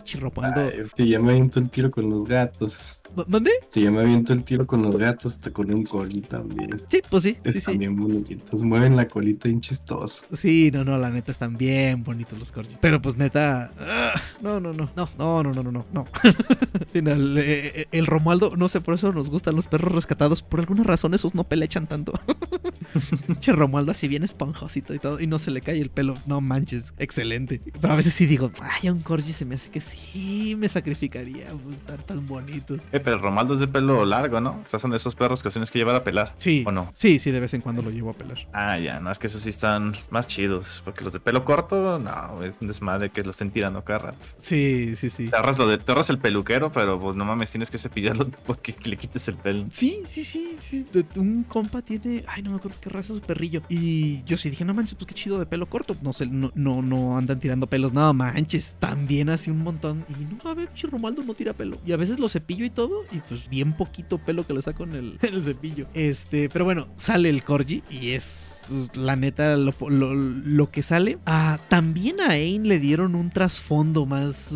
[0.43, 3.01] Ay, sí, ya me aviento el tiro con los gatos.
[3.17, 3.51] ¿M- ¿Mande?
[3.67, 6.71] Si ya me aviento el tiro con los gatos, hasta con un corgi también.
[6.89, 7.37] Sí, pues sí.
[7.45, 7.79] Sí, Están sí.
[7.79, 8.63] bien bonitos.
[8.63, 10.25] Mueven la colita bien chistoso.
[10.37, 12.79] Sí, no, no, la neta están bien bonitos los corgis.
[12.81, 13.71] Pero pues neta.
[13.81, 14.91] ah, no, no, no.
[14.97, 15.87] No, no, no, no, no, no.
[15.93, 16.05] no.
[16.93, 20.43] Sí, no, el, eh, el Romualdo, no sé, por eso nos gustan los perros rescatados.
[20.43, 22.13] Por alguna razón esos no pelechan tanto.
[23.41, 25.21] Che, Romualdo así bien esponjosito y todo.
[25.21, 26.15] Y no se le cae el pelo.
[26.27, 27.61] No manches, excelente.
[27.81, 30.69] Pero a veces sí digo, ay, a un corgi se me hace que sí me
[30.69, 32.83] sacrificaría por estar tan bonitos.
[32.93, 34.63] Eh, pero Romaldo es de pelo largo, ¿no?
[34.65, 36.35] O sea, son de esos perros que los tienes que llevar a pelar.
[36.39, 36.65] Sí.
[36.67, 36.91] ¿O no?
[36.95, 38.39] Sí, sí, de vez en cuando lo llevo a pelar.
[38.53, 40.83] Ah, ya, no, es que esos sí están más chidos.
[40.85, 44.27] Porque los de pelo corto, no, es un desmadre que los estén tirando cada rato.
[44.39, 45.31] Sí, sí, sí.
[45.31, 48.97] Te lo de, te el peluquero, pero pues no mames, tienes que cepillarlo porque le
[48.97, 49.67] quites el pelo.
[49.71, 50.87] Sí, sí, sí, sí.
[51.17, 52.25] Un compa tiene.
[52.27, 53.63] Ay, no me acuerdo qué raza su perrillo.
[53.69, 55.97] Y yo sí dije, no manches, pues qué chido de pelo corto.
[56.03, 57.93] No sé, no, no, no andan tirando pelos.
[57.93, 58.77] No manches.
[58.79, 60.05] También hace un montón.
[60.09, 61.79] Y no, a ver, pinche Romualdo no tira pelo.
[61.87, 63.05] Y a veces lo cepillo y todo.
[63.13, 65.87] Y pues bien poquito pelo que le saco en el, en el cepillo.
[65.95, 68.56] Este, pero bueno, sale el corgi y es.
[68.69, 71.19] Pues, La neta, lo, lo- lo que sale.
[71.27, 74.49] Ah, también a Ain le dieron un trasfondo más.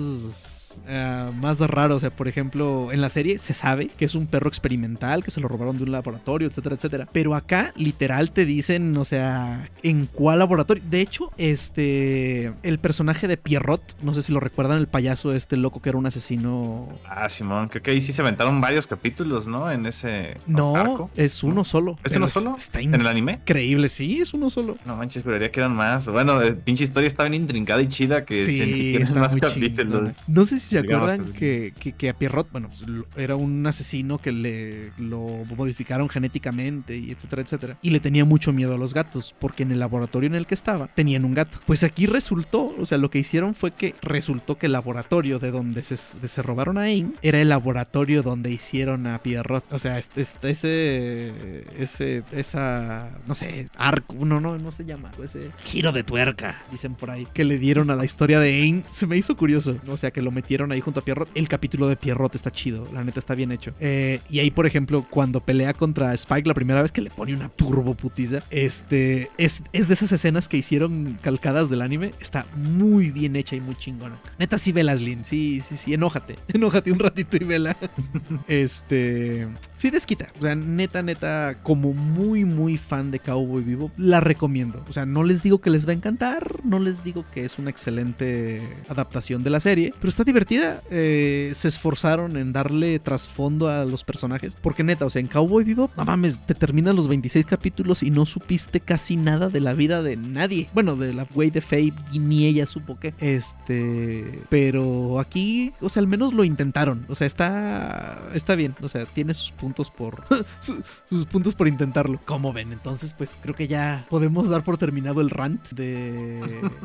[0.89, 4.27] Ah, más raro, o sea, por ejemplo, en la serie se sabe que es un
[4.27, 7.09] perro experimental, que se lo robaron de un laboratorio, etcétera, etcétera.
[7.13, 10.83] Pero acá, literal, te dicen, o sea, en cuál laboratorio.
[10.89, 15.57] De hecho, este, el personaje de Pierrot, no sé si lo recuerdan, el payaso este
[15.57, 16.89] loco que era un asesino.
[17.09, 19.71] Ah, Simón, creo que ahí sí se aventaron varios capítulos, ¿no?
[19.71, 21.11] En ese No, arco.
[21.17, 21.65] es uno ¿No?
[21.65, 21.93] solo.
[22.05, 22.55] ¿Es pero uno solo?
[22.57, 23.35] Está ¿En el anime?
[23.43, 24.77] increíble, sí, es uno solo.
[24.87, 26.09] No manches, esperaría que eran más.
[26.09, 29.37] Bueno, eh, pinche historia está bien intrincada y chida que sentí que eran está más
[29.37, 30.17] capítulos.
[30.27, 32.85] No sé si se acuerdan que- que, a Pierrot, bueno, pues,
[33.17, 37.77] era un asesino que le lo modificaron genéticamente y etcétera, etcétera.
[37.83, 40.55] Y le tenía mucho miedo a los gatos, porque en el laboratorio en el que
[40.55, 41.59] estaba tenían un gato.
[41.67, 45.51] Pues aquí resultó, o sea, lo que hicieron fue que resultó que el laboratorio de
[45.51, 49.65] donde se, de se robaron a Ain era el laboratorio donde hicieron a Pierrot.
[49.73, 51.33] O sea, este, este- ese,
[51.79, 56.95] ese, esa, no sé, arco, no, no, no se llama, ese giro de tuerca, dicen
[56.95, 58.85] por ahí, que le dieron a la historia de Ain.
[58.91, 61.29] Se me hizo curioso, o sea, que lo metieron metieron ahí junto a Pierrot.
[61.37, 63.73] El capítulo de Pierrot está chido, la neta está bien hecho.
[63.79, 67.35] Eh, y ahí, por ejemplo, cuando pelea contra Spike la primera vez que le pone
[67.35, 72.15] una turbo putiza, este, es, es de esas escenas que hicieron calcadas del anime.
[72.21, 74.19] Está muy bien hecha y muy chingona.
[74.41, 75.25] Neta, sí velas, Lin.
[75.25, 76.35] Sí, sí, sí, enójate.
[76.53, 77.77] Enójate un ratito y vela.
[78.49, 80.27] este, sí desquita.
[80.41, 84.85] O sea, neta, neta, como muy, muy fan de Cowboy Vivo, la recomiendo.
[84.89, 87.57] O sea, no les digo que les va a encantar, no les digo que es
[87.57, 90.83] una excelente adaptación de la serie, pero está divertida.
[90.91, 95.65] Eh, se esforzaron en darle trasfondo a los personajes, porque neta, o sea, en Cowboy
[95.65, 99.75] Vivo, no mames, te terminan los 26 capítulos y no supiste casi nada de la
[99.75, 100.69] vida de nadie.
[100.73, 103.13] Bueno, de la güey de Faye y ni ella supo qué.
[103.19, 107.05] Este, pero aquí, o sea, al menos lo intentaron.
[107.09, 108.75] O sea, está, está bien.
[108.81, 110.25] O sea, tiene sus puntos por,
[110.61, 112.21] su- sus puntos por intentarlo.
[112.25, 116.41] Como ven, entonces, pues creo que ya podemos dar por terminado el rant de,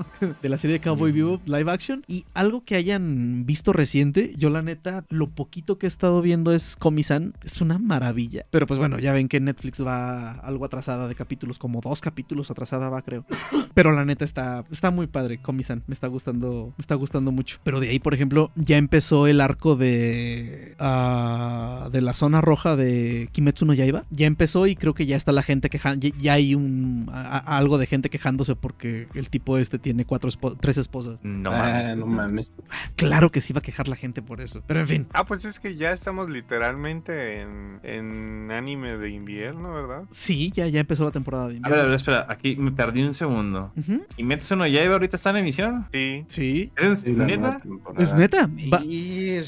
[0.41, 2.03] de la serie de Cowboy Vivo live action.
[2.07, 6.51] Y algo que hayan visto reciente, yo la neta, lo poquito que he estado viendo
[6.53, 7.33] es Comisan.
[7.43, 8.45] Es una maravilla.
[8.51, 12.51] Pero pues bueno, ya ven que Netflix va algo atrasada de capítulos, como dos capítulos
[12.51, 13.25] atrasada va, creo.
[13.73, 15.83] Pero la neta está, está muy padre, Comisan.
[15.87, 17.57] Me está gustando, me está gustando mucho.
[17.63, 22.75] Pero de ahí, por ejemplo, ya empezó el arco de ah, de la zona roja
[22.75, 24.03] de Kimetsu no Yaiba.
[24.11, 26.07] Ya empezó y creo que ya está la gente quejando.
[26.07, 30.05] Ya, ya hay un a- a- algo de gente quejándose porque el tipo este tiene
[30.05, 31.17] cuatro espo- tres esposas.
[31.23, 31.97] No Ah, mames.
[31.97, 32.53] no mames.
[32.95, 34.61] Claro que sí va a quejar la gente por eso.
[34.67, 35.07] Pero en fin.
[35.13, 40.03] Ah, pues es que ya estamos literalmente en, en anime de invierno, ¿verdad?
[40.09, 41.85] Sí, ya, ya empezó la temporada de A ver, a invierno.
[41.87, 43.71] ver, espera, aquí me perdí un segundo.
[43.77, 45.87] Ujú, ¿Y Metsu no Yaiba ahorita está en emisión?
[45.91, 46.25] Sí.
[46.29, 46.71] Sí.
[46.77, 47.61] ¿Es Sí, neta?
[47.97, 48.49] ¿Es neta?
[48.73, 48.83] Va-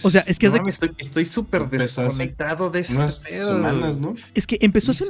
[0.04, 4.14] O sea, es que es de- estoy estoy súper desconectado de este semanas, ¿no?
[4.34, 5.06] Es que empezó, hace,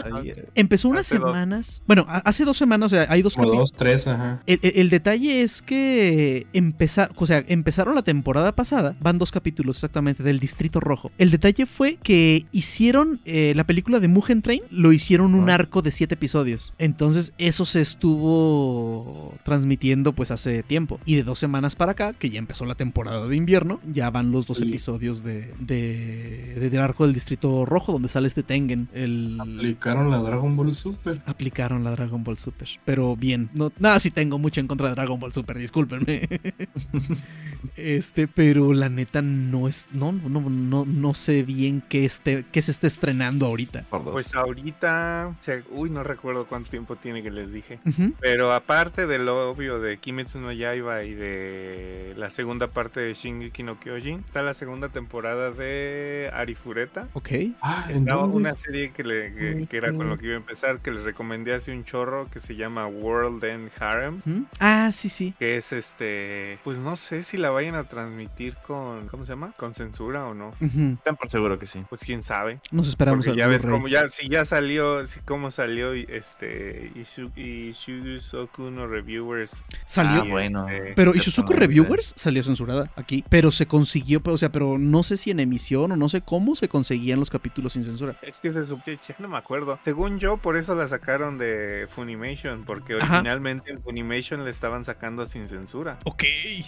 [0.56, 1.30] empezó unas Hace dos.
[1.32, 1.82] semanas.
[1.88, 4.42] Bueno, hace dos semanas, o sea, hay dos Como dos, tres, ajá.
[4.46, 8.67] El, el- el detalle es que empeza- o sea, empezaron la temporada pasada,
[9.00, 11.12] van dos capítulos exactamente del Distrito Rojo.
[11.18, 15.82] El detalle fue que hicieron eh, la película de Mugen Train, lo hicieron un arco
[15.82, 16.74] de siete episodios.
[16.78, 21.00] Entonces eso se estuvo transmitiendo pues hace tiempo.
[21.06, 24.32] Y de dos semanas para acá, que ya empezó la temporada de invierno, ya van
[24.32, 28.88] los dos episodios de, de- de- del arco del Distrito Rojo, donde sale este Tengen,
[28.94, 29.38] el...
[29.40, 31.22] Aplicaron la Dragon Ball Super.
[31.26, 32.68] Aplicaron la Dragon Ball Super.
[32.86, 33.50] Pero bien.
[33.54, 36.28] No, nada, sí tengo mucho en contra de Dragon Ball Super, discúlpenme.
[37.76, 39.88] este, pero la neta no es.
[39.92, 43.86] No, no, no, no sé bien qué, esté, qué se está estrenando ahorita.
[43.90, 47.80] Pues ahorita, se- uy, no recuerdo cuánto tiempo tiene que les dije.
[48.20, 53.14] Pero aparte de lo obvio de Kimetsu no Yaiba y de la segunda parte de
[53.14, 57.08] Shingeki no Kyojin, está la segunda temporada de Arifureta.
[57.14, 57.30] Ok.
[57.62, 60.38] Ah, ¿en Estaba una serie que, le, que, que era con lo que iba a
[60.38, 64.22] empezar, que les recomendé hace un chorro, que se llama World End Harem.
[64.60, 65.34] Ah, sí, sí.
[65.40, 69.54] Que es este, pues no sé si la vayan a transmitir con, ¿cómo se llama?
[69.58, 70.54] Con censura o no.
[70.60, 71.84] Ten por seguro que sí.
[71.90, 72.60] Pues quién sabe.
[72.72, 76.92] Nos esperamos Porque ya ves como ya, si ya salió, si cómo salió y, este
[76.96, 79.64] Ishuzoku no Reviewers.
[79.86, 80.22] Salió.
[80.22, 80.70] Ah, bueno.
[80.70, 83.24] este, Pero está, Reviewers salió censurada aquí.
[83.30, 86.56] Pero se consiguió, o sea, pero no sé si en emisión o no sé cómo
[86.56, 88.16] se conseguían los capítulos sin censura.
[88.22, 89.80] Es que se supo, ya no me acuerdo.
[89.84, 93.16] Según yo, por eso la sacaron de Funimation, porque Ajá.
[93.16, 96.00] originalmente en Funimation le estaban sacando sin censura.
[96.04, 96.24] Ok.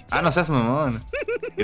[0.10, 1.02] Ah, no seas mamón.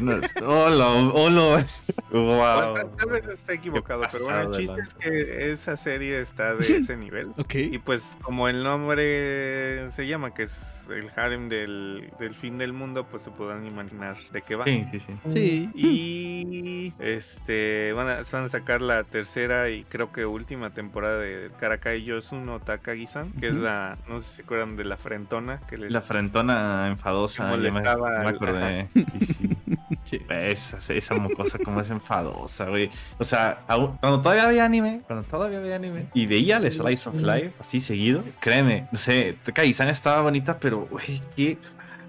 [0.46, 1.66] Hola, hola.
[2.12, 2.76] Wow.
[2.76, 6.78] tal, tal vez esté equivocado, pero bueno, el chiste es que esa serie está de
[6.78, 7.30] ese nivel.
[7.38, 7.56] Ok.
[7.56, 12.74] Y pues como el nombre se llama, que es el harem del, del fin del
[12.74, 14.66] mundo, pues se podrán imaginar de qué va.
[14.66, 15.14] Sí, sí, sí.
[15.30, 15.70] Sí.
[15.76, 21.52] Y este van a, van a sacar la tercera y creo que última temporada de
[21.60, 25.78] Karakai Yosuno Takagi-san, que es la, no sé si se acuerdan de la frentona que
[25.78, 27.44] les La frentona enfadosa.
[27.46, 28.88] Me, molestaba me al- acordé.
[29.20, 29.50] Y sí.
[30.04, 30.20] Sí.
[30.30, 32.90] Esa, esa mocosa como es enfadosa, güey.
[33.18, 37.22] O sea, cuando todavía había anime, cuando todavía había anime, y veía el Slice of
[37.22, 41.58] Life así seguido, créeme, no sé, Takagi-san estaba bonita, pero, güey, qué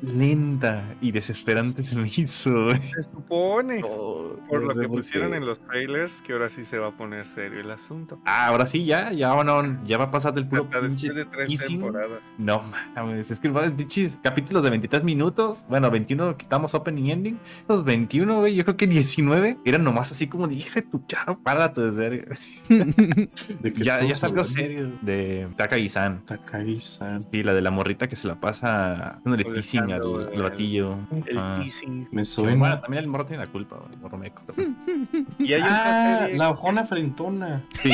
[0.02, 2.80] lenta y desesperante se me hizo, güey.
[2.92, 6.78] se supone Oh, por no lo que pusieron en los trailers que ahora sí se
[6.78, 8.20] va a poner serio el asunto.
[8.24, 11.14] Ah, ahora sí, ya, ya, bueno, ya va a pasar del puro Hasta pinche después
[11.16, 11.80] de tres teasing.
[11.80, 12.32] temporadas.
[12.38, 12.62] No
[12.94, 15.64] mames, es que va, pinches capítulos de 23 minutos.
[15.68, 17.40] Bueno, 21 quitamos opening y ending.
[17.62, 21.80] Esos 21, güey, yo creo que 19 eran nomás así como dije, tu chavo, párate
[21.90, 22.28] de ser.
[22.68, 24.44] ¿De qué Ya, ya estamos es algo hablando?
[24.44, 24.92] serio.
[25.02, 26.24] De Takagi-san.
[26.26, 27.26] Takagi-san.
[27.30, 29.44] Sí, la de la morrita que se la pasa haciéndole
[29.92, 30.96] al el- batillo.
[31.26, 31.54] El Ah.
[31.56, 32.08] teasing.
[32.10, 32.80] Me Sí, Bueno, suena.
[32.80, 34.42] también el morro tiene la culpa, güey, el morro meco.
[35.38, 36.38] Y hay Ah, serie.
[36.38, 37.64] la ojona frentona.
[37.80, 37.90] Sí.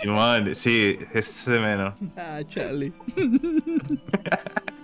[0.00, 1.94] Simón, sí, ese menos.
[2.16, 2.92] Ah, chale.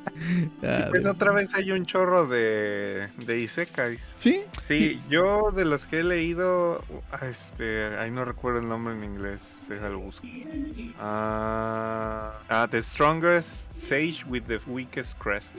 [0.62, 4.14] Ah, Pues otra vez hay un chorro de, de isekais.
[4.16, 4.42] ¿Sí?
[4.62, 9.04] Sí, yo de los que he leído, ah, este, ahí no recuerdo el nombre en
[9.04, 10.26] inglés, déjalo busco.
[10.98, 15.54] Ah, ah, The Strongest Sage with the Weakest Crest.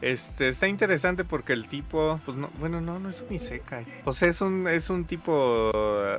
[0.00, 3.86] Este, está interesante porque el tipo, pues no, bueno, no, no es un Isekai.
[4.04, 5.70] O sea, es un, es un tipo,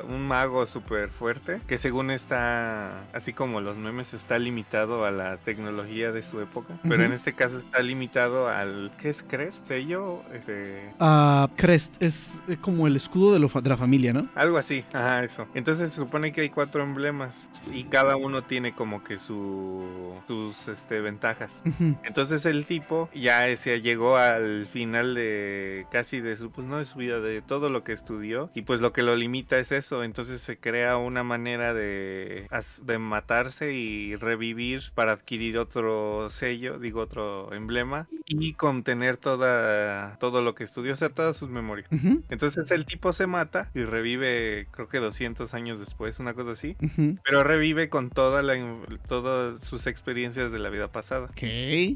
[0.08, 5.38] un mago súper fuerte, que según está, así como los memes, está limitado a la
[5.38, 6.74] tecnología de su época.
[6.88, 9.66] Pero en este caso está limitado al, ¿qué es Crest?
[9.68, 10.24] ¿Sello?
[10.34, 10.94] Este...
[11.00, 14.30] Ah, Crest es eh, como el escudo de, lo fa- de la familia, ¿no?
[14.36, 15.48] Algo así, ajá, eso.
[15.54, 20.68] Entonces se supone que hay cuatro emblemas y cada uno tiene como que su, sus
[20.68, 21.64] este, ventajas.
[22.04, 26.86] Entonces el tipo ya ese, llegó al final de casi de su, pues no de
[26.86, 30.04] su vida, de todo lo que estudió y pues lo que lo limita es eso.
[30.04, 32.48] Entonces se crea una manera de,
[32.84, 40.42] de matarse y revivir para adquirir otro sello, digo otro emblema y contener toda, todo
[40.42, 41.90] lo que estudió, o sea, todas sus memorias.
[42.30, 46.76] Entonces el tipo se mata y revive, creo que 200 años después, una cosa así.
[47.24, 48.56] Pero revive con toda la,
[49.08, 51.30] todas sus experiencias de la vida pasada.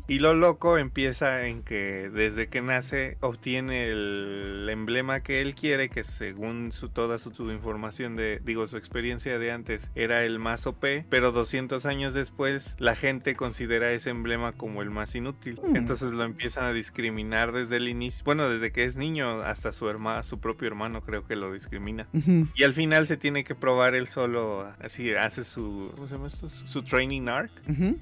[0.07, 5.89] Y lo loco empieza en que desde que nace obtiene el emblema que él quiere,
[5.89, 10.39] que según su, toda su, su información de, digo, su experiencia de antes era el
[10.39, 15.44] más OP, pero 200 años después la gente considera ese emblema como el más inútil.
[15.53, 15.75] Mm.
[15.75, 19.89] Entonces lo empiezan a discriminar desde el inicio, bueno, desde que es niño hasta su
[19.89, 22.07] hermano, su propio hermano creo que lo discrimina.
[22.55, 26.27] Y al final se tiene que probar él solo, así hace su, ¿cómo se llama
[26.27, 26.49] esto?
[26.49, 27.51] Su training arc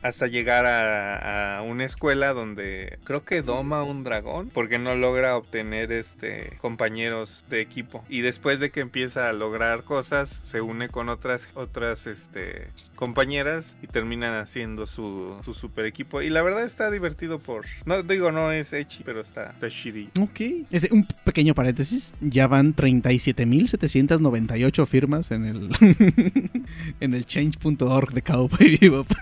[0.02, 5.36] hasta llegar a, a una escuela donde creo que doma un dragón porque no logra
[5.38, 10.90] obtener este compañeros de equipo y después de que empieza a lograr cosas se une
[10.90, 16.64] con otras otras este compañeras y terminan haciendo su, su super equipo y la verdad
[16.64, 20.42] está divertido por no digo no es echi pero está está shitty Ok.
[20.72, 22.14] Este, un pequeño paréntesis.
[22.22, 25.70] Ya van 37.798 firmas en el
[27.00, 29.08] en el change.org de Cowboy Bebop.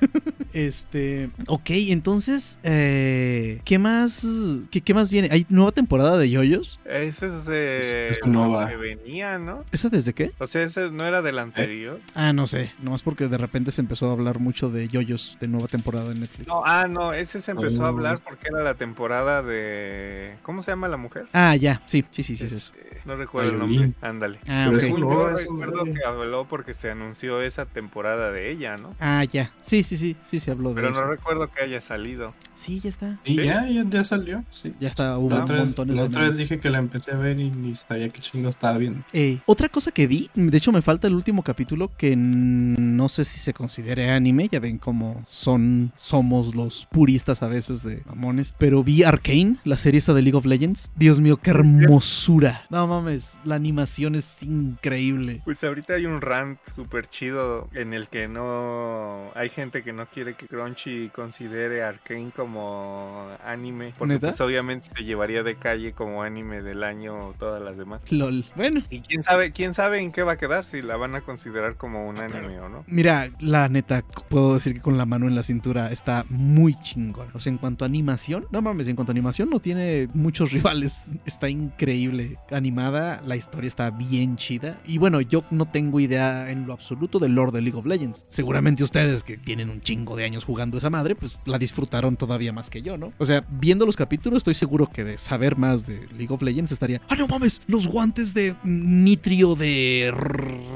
[0.54, 4.28] Este, ok, entonces, eh, ¿qué más
[4.70, 5.30] qué, qué más viene?
[5.32, 6.78] ¿Hay nueva temporada de Yoyos?
[6.84, 8.68] ese es de Es- es lo nueva.
[8.68, 10.34] que venía no ¿Esa desde qué?
[10.40, 13.80] o sea ese no era del anterior Ah, no sé, nomás porque de repente se
[13.80, 16.50] empezó a hablar mucho de Yoyos de nueva temporada en Netflix.
[16.50, 17.94] No, ah, no, ese se empezó a Oh.
[18.10, 20.36] Hablar porque era la temporada de.
[20.44, 21.28] ¿Cómo se llama la mujer?
[21.34, 22.74] Ah, ya, sí, sí, sí, sí, es eso.
[22.76, 23.92] Este, no recuerdo el nombre.
[24.02, 24.40] Ándale.
[24.48, 28.78] Ah, Pero es Según No, recuerdo que habló porque se anunció esa temporada de ella,
[28.78, 28.96] ¿no?
[29.00, 29.52] Ah, ya.
[29.62, 31.02] Sí, sí, sí, sí se habló de Pero eso.
[31.02, 32.34] no recuerdo que haya salido.
[32.56, 33.18] Sí, ya está.
[33.26, 33.44] Y ¿Sí?
[33.46, 34.74] ya, ya, ya salió, sí.
[34.80, 37.12] Ya está, hubo La otra, vez, montones la de otra vez dije que la empecé
[37.12, 39.02] a ver y ni sabía qué chingo estaba viendo.
[39.14, 43.26] Eh, otra cosa que vi, de hecho me falta el último capítulo que no sé
[43.26, 48.54] si se considere anime, ya ven cómo son, somos los puristas a veces de mamones,
[48.58, 50.92] pero vi Arcane, la serie esa de League of Legends.
[50.96, 52.66] Dios mío, qué hermosura.
[52.70, 55.42] No mames, la animación es increíble.
[55.44, 59.30] Pues ahorita hay un rant súper chido en el que no.
[59.36, 63.94] Hay gente que no quiere que Crunchy considere Arkane como anime.
[63.98, 64.28] Porque ¿Neta?
[64.30, 68.02] pues obviamente se llevaría de calle como anime del año todas las demás.
[68.12, 68.46] LOL.
[68.56, 71.22] Bueno, Y quién sabe, quién sabe en qué va a quedar, si la van a
[71.22, 72.84] considerar como un anime o no.
[72.88, 77.28] Mira, la neta, puedo decir que con la mano en la cintura está muy chingón.
[77.34, 80.52] O sea, en cuanto a animación, no mames, en cuanto a animación no tiene muchos
[80.54, 81.04] rivales.
[81.26, 84.80] Está increíble animada, la historia está bien chida.
[84.86, 88.26] Y bueno, yo no tengo idea en lo absoluto del lore de League of Legends.
[88.28, 92.54] Seguramente ustedes que tienen un chingo de años jugando esa madre, pues la disfrutaron todavía
[92.54, 93.14] más que yo, ¿no?
[93.18, 96.72] O sea, viendo los capítulos, estoy seguro que de saber más de League of Legends
[96.72, 97.02] estaría.
[97.10, 97.62] ¡Ah, no mames!
[97.68, 100.14] Los guantes de nitrio de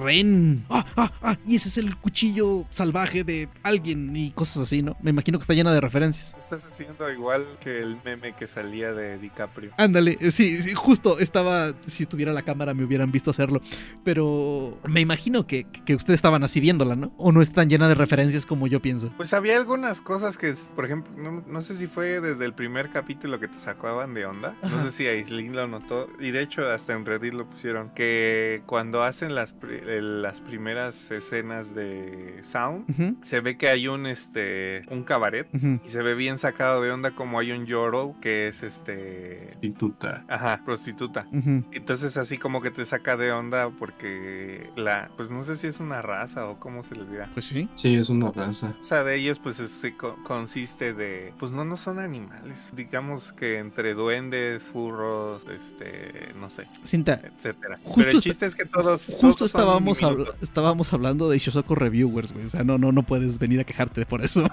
[0.03, 0.65] Ren.
[0.69, 1.37] ¡Ah, ah, ah!
[1.45, 4.95] Y ese es el cuchillo salvaje de alguien y cosas así, ¿no?
[5.01, 6.35] Me imagino que está llena de referencias.
[6.39, 9.71] Estás haciendo igual que el meme que salía de DiCaprio.
[9.77, 13.61] Ándale, eh, sí, sí, justo estaba, si tuviera la cámara me hubieran visto hacerlo,
[14.03, 17.13] pero me imagino que, que ustedes estaban así viéndola, ¿no?
[17.17, 19.11] O no es tan llena de referencias como yo pienso.
[19.17, 22.89] Pues había algunas cosas que, por ejemplo, no, no sé si fue desde el primer
[22.91, 24.55] capítulo que te sacaban de onda.
[24.61, 24.83] No Ajá.
[24.83, 26.07] sé si Aislinn lo notó.
[26.19, 27.89] Y de hecho, hasta en Reddit lo pusieron.
[27.89, 34.05] Que cuando hacen las, eh, las primeras escenas de Sound, se ve que hay un,
[34.05, 35.47] este, un cabaret.
[35.83, 39.47] Y se ve bien sacado de onda como hay un Yoro que es este...
[39.47, 40.25] Prostituta.
[40.27, 41.27] Ajá, prostituta.
[41.71, 45.09] Entonces así como que te saca de onda porque la...
[45.17, 47.29] Pues no sé si es una raza o cómo se les dirá.
[47.33, 47.69] Pues sí.
[47.75, 48.73] Sí, es una raza.
[48.79, 49.61] O sea, de ellos pues
[49.97, 51.33] co- consiste de...
[51.37, 52.71] Pues no, no son animales.
[52.75, 56.33] Digamos que entre duendes, furros, este...
[56.39, 57.79] No sé, Cinta, etcétera.
[57.83, 59.05] Justo Pero el chiste es que todos...
[59.05, 60.35] justo todos estábamos, diminutos.
[60.41, 62.45] estábamos hablando de Shosoko Reviewers, güey.
[62.45, 64.47] O sea, no, no, no puedes venir a quejarte por eso.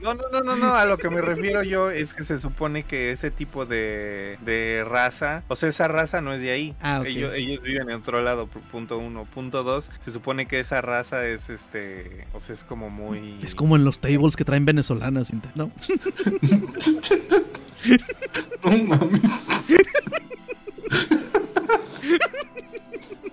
[0.00, 2.82] No, no, no, no, no, a lo que me refiero yo es que se supone
[2.84, 6.74] que ese tipo de, de raza, o sea, esa raza no es de ahí.
[6.80, 9.24] Ah, ellos, ellos viven en otro lado, pu- punto uno.
[9.24, 13.38] Punto dos, se supone que esa raza es este, o sea, es como muy...
[13.42, 15.70] Es como en los tables que traen venezolanas, ¿no?
[18.62, 19.20] No mames.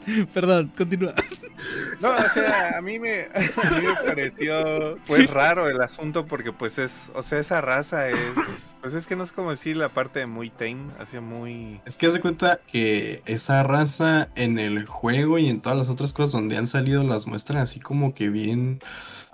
[0.33, 1.13] Perdón, continúa.
[1.99, 3.23] No, o sea, a mí me,
[3.63, 8.09] a mí me pareció pues raro el asunto porque pues es, o sea, esa raza
[8.09, 11.81] es, pues es que no es como decir la parte de muy tame, así muy...
[11.85, 15.89] Es que haz de cuenta que esa raza en el juego y en todas las
[15.89, 18.79] otras cosas donde han salido las muestran así como que bien,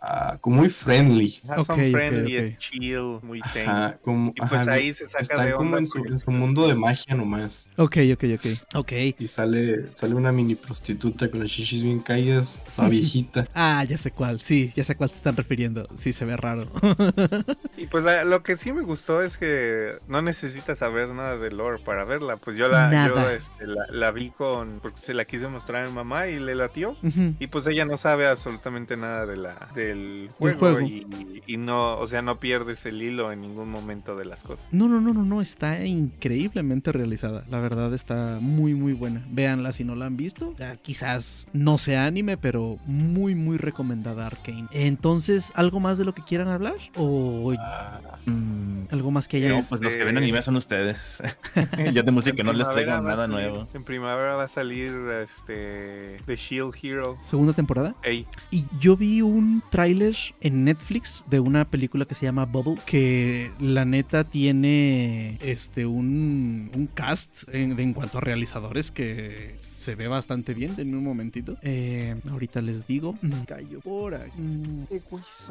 [0.04, 1.39] ah, como muy friendly.
[1.47, 2.43] ah, son Ok, ok, friendly, ok.
[2.43, 3.66] es chill, muy tame.
[3.68, 6.20] Ajá, como, Y pues ajá, ahí se saca están de como onda en su, en
[6.20, 7.70] su mundo de magia nomás.
[7.78, 8.45] Ok, ok, ok.
[8.76, 8.91] Ok.
[9.18, 13.45] Y sale, sale una mini prostituta con las chichis bien caídas, toda viejita.
[13.56, 14.39] Ah, ya sé cuál.
[14.41, 15.88] Sí, ya sé a cuál se están refiriendo.
[15.95, 16.68] Sí, se ve raro.
[17.78, 21.51] Y pues la- lo que sí me gustó es que no necesitas saber nada de
[21.51, 22.38] lore para verla.
[22.38, 25.88] Pues yo la, yo, este, la, la vi con, porque se la quise mostrar a
[25.89, 26.91] mi mamá y le latió.
[27.04, 27.34] Ujú.
[27.39, 30.81] Y pues ella no sabe absolutamente nada de la, del juego, juego.
[30.81, 34.67] Y, y no, o sea, no pierdes el hilo en ningún momento de las cosas.
[34.71, 37.45] No, no, no, no, no, está increíblemente realizada.
[37.49, 39.23] La verdad está muy, muy buena.
[39.29, 40.53] Véanla si no la han visto.
[40.57, 44.67] Ya, quizás no sea anime, pero muy, muy recomendada Arkane.
[44.71, 46.75] Entonces, ¿algo más de lo que quieran hablar?
[46.95, 49.49] ¿O Ah, mm, algo más que haya?
[49.49, 51.17] No, pues los que ven anime son ustedes.
[51.93, 53.67] Yo de música En no les traigo nada salir- nuevo.
[53.73, 54.91] En primavera va a salir
[55.21, 57.17] este The Shield Hero.
[57.21, 57.95] Segunda temporada.
[58.03, 62.81] Ey, Y yo vi un tráiler en Netflix de una película que se llama Bubble,
[62.86, 69.95] que la neta tiene este un, un cast en, en cuanto a realizadores que se
[69.95, 70.73] ve bastante bien.
[70.77, 71.57] Denme un momentito.
[71.63, 73.17] Eh, ahorita les digo.
[73.21, 74.39] Mm, Callo por aquí.
[74.39, 74.86] Mm,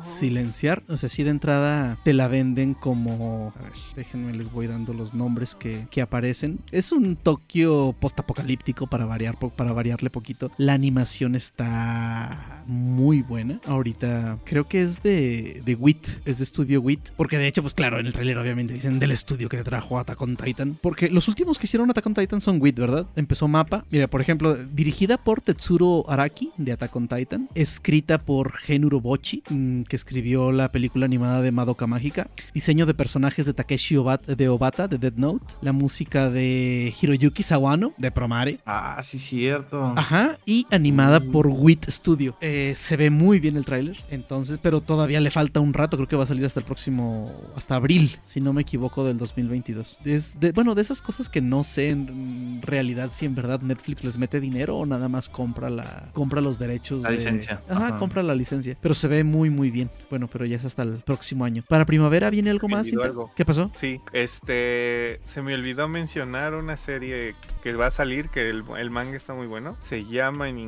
[0.00, 0.82] Silenciar.
[0.88, 3.52] O sea, sí de entrada te la venden como...
[3.58, 6.58] A ver, déjenme, les voy dando los nombres que, que aparecen.
[6.70, 10.50] Es un Tokio postapocalíptico para variar, para variarle poquito.
[10.56, 13.60] La animación está muy buena.
[13.66, 17.10] Ahorita creo que es de, de WIT, es de estudio WIT.
[17.16, 19.98] Porque de hecho, pues claro, en el trailer obviamente dicen del estudio que te trajo
[19.98, 20.78] Attack on Titan.
[20.80, 23.06] Porque los últimos que hicieron Attack on Titan son WIT, ¿verdad?
[23.16, 23.84] Empezó Mapa.
[23.90, 27.48] Mira, por ejemplo, dirigida por Tetsuro Araki de Attack on Titan.
[27.54, 32.28] Escrita por Genuro Bochi, mm, que escribió la película animada de Madoka Mágica.
[32.54, 35.54] Diseño de personajes de Takeshi Obata, de Obata de Dead Note.
[35.60, 38.58] La música de Hiroyuki Sawano de Promare.
[38.66, 39.92] Ah, sí, cierto.
[39.96, 42.36] Ajá, y animada por WIT Studio.
[42.40, 46.08] Eh, se ve muy bien el tráiler, entonces, pero todavía le falta un rato, creo
[46.08, 49.98] que va a salir hasta el próximo, hasta abril, si no me equivoco, del 2022.
[50.04, 54.04] Es de, bueno, de esas cosas que no sé en realidad si en verdad Netflix
[54.04, 57.62] les mete dinero o nada más compra la compra los derechos La de- licencia.
[57.68, 57.98] Ajá, Ajá.
[57.98, 59.90] compra la licencia, pero se ve muy muy bien.
[60.10, 61.62] Bueno, pero ya es hasta el próximo año.
[61.68, 62.92] Para primavera viene algo Me más.
[63.02, 63.30] algo.
[63.34, 63.70] ¿Qué pasó?
[63.76, 68.90] Sí, este, se me olvidó mencionar una serie que va a salir, que el, el
[68.90, 69.76] manga está muy bueno.
[69.80, 70.58] Se llama en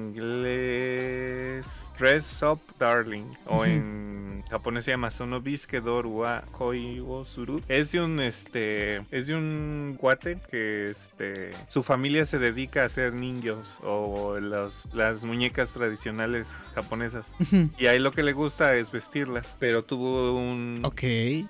[0.85, 7.61] inglés Dress Up Darling, o en japonés se llama Sonobisuke Doru wa Koi wo Suru.
[7.69, 12.87] Es de un, este, es de un cuate que, este, su familia se dedica a
[12.87, 17.35] hacer ninjos o los, las muñecas tradicionales japonesas.
[17.79, 21.03] Y ahí lo que le gusta es vestirlas, pero tuvo un, ok.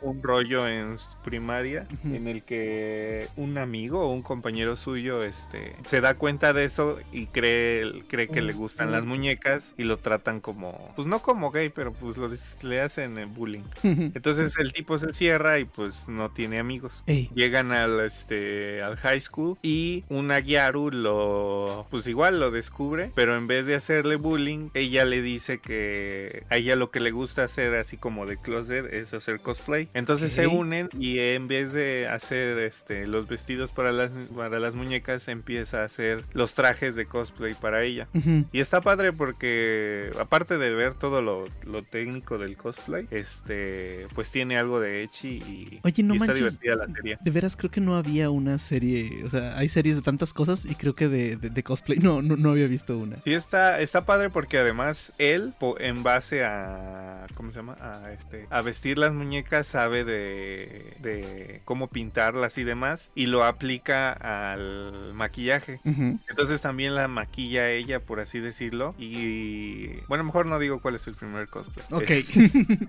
[0.03, 6.01] un rollo en primaria en el que un amigo o un compañero suyo este se
[6.01, 10.41] da cuenta de eso y cree, cree que le gustan las muñecas y lo tratan
[10.41, 12.29] como pues no como gay pero pues lo
[12.63, 17.31] le hacen eh, bullying entonces el tipo se cierra y pues no tiene amigos Ey.
[17.35, 23.37] Llegan al este al high school y una Gyaru lo pues igual lo descubre, pero
[23.37, 27.45] en vez de hacerle bullying, ella le dice que a ella lo que le gusta
[27.45, 29.89] hacer así como de closet es hacer cosplay.
[29.95, 34.75] Entonces se unen y en vez de hacer este los vestidos para las para las
[34.75, 38.09] muñecas empieza a hacer los trajes de cosplay para ella.
[38.53, 44.31] Y está padre porque aparte de ver todo lo, lo técnico del cosplay, este pues
[44.31, 46.61] tiene algo de echi y, Oye, no y está manches.
[46.61, 47.19] divertida la serie.
[47.21, 50.65] De veras creo que no había una serie, o sea, hay series de tantas cosas
[50.67, 53.17] y creo que de, de- de cosplay no, no, no había visto una.
[53.25, 57.27] Sí, está, está padre porque además él, en base a.
[57.35, 57.77] ¿Cómo se llama?
[57.81, 63.11] A, este, a vestir las muñecas, sabe de, de cómo pintarlas y demás.
[63.15, 65.81] Y lo aplica al maquillaje.
[65.85, 68.95] Entonces también la maquilla ella, por así decirlo.
[68.99, 70.01] Y.
[70.09, 71.85] Bueno, mejor no digo cuál es el primer cosplay.
[71.91, 72.11] Ok.
[72.11, 72.31] Es-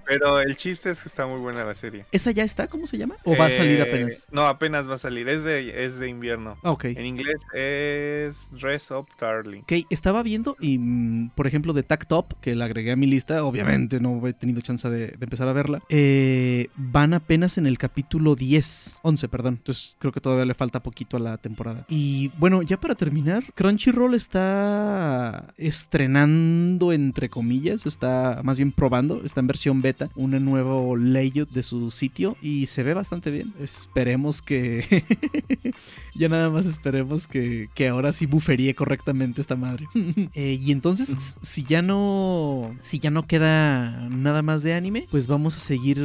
[0.06, 2.06] Pero el chiste es que está muy buena la serie.
[2.12, 2.68] ¿Esa ya está?
[2.68, 3.16] ¿Cómo se llama?
[3.24, 4.28] ¿O va a salir Eh, apenas?
[4.32, 5.28] No, apenas va a salir.
[5.30, 6.56] Es de, es de invierno.
[6.64, 6.86] Ah, ok.
[6.86, 9.62] En inglés es Dress Up Darling.
[9.62, 13.08] Ok, estaba viendo y, mm, por ejemplo, de Tac Top, que la agregué a mi
[13.08, 17.66] lista, obviamente no he tenido chance de, de empezar a verla, eh, van apenas en
[17.66, 19.56] el capítulo 10, 11, perdón.
[19.56, 21.86] Entonces creo que todavía le falta poquito a la temporada.
[21.90, 29.40] Y bueno, ya para terminar, Crunchyroll está estrenando, entre comillas, está más bien probando, está
[29.40, 33.54] en versión beta, un nuevo layout de su sitio y se ve bastante bien.
[33.60, 35.04] Esperemos que...
[36.16, 39.88] ya nada más esperemos que, que ahora sí buferíe correctamente esta madre.
[40.34, 42.76] Eh, y entonces, si ya no.
[42.82, 46.00] Si ya no queda nada más de anime, pues vamos a seguir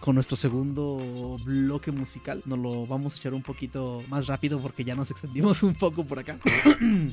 [0.00, 2.42] con nuestro segundo bloque musical.
[2.46, 6.04] Nos lo vamos a echar un poquito más rápido porque ya nos extendimos un poco
[6.04, 6.38] por acá.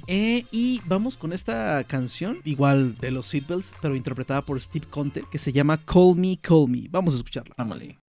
[0.07, 5.23] Eh, y vamos con esta canción, igual de los Seatbelts, pero interpretada por Steve Conte,
[5.29, 6.87] que se llama Call Me, Call Me.
[6.89, 7.53] Vamos a escucharla.
[7.57, 8.02] Ámale.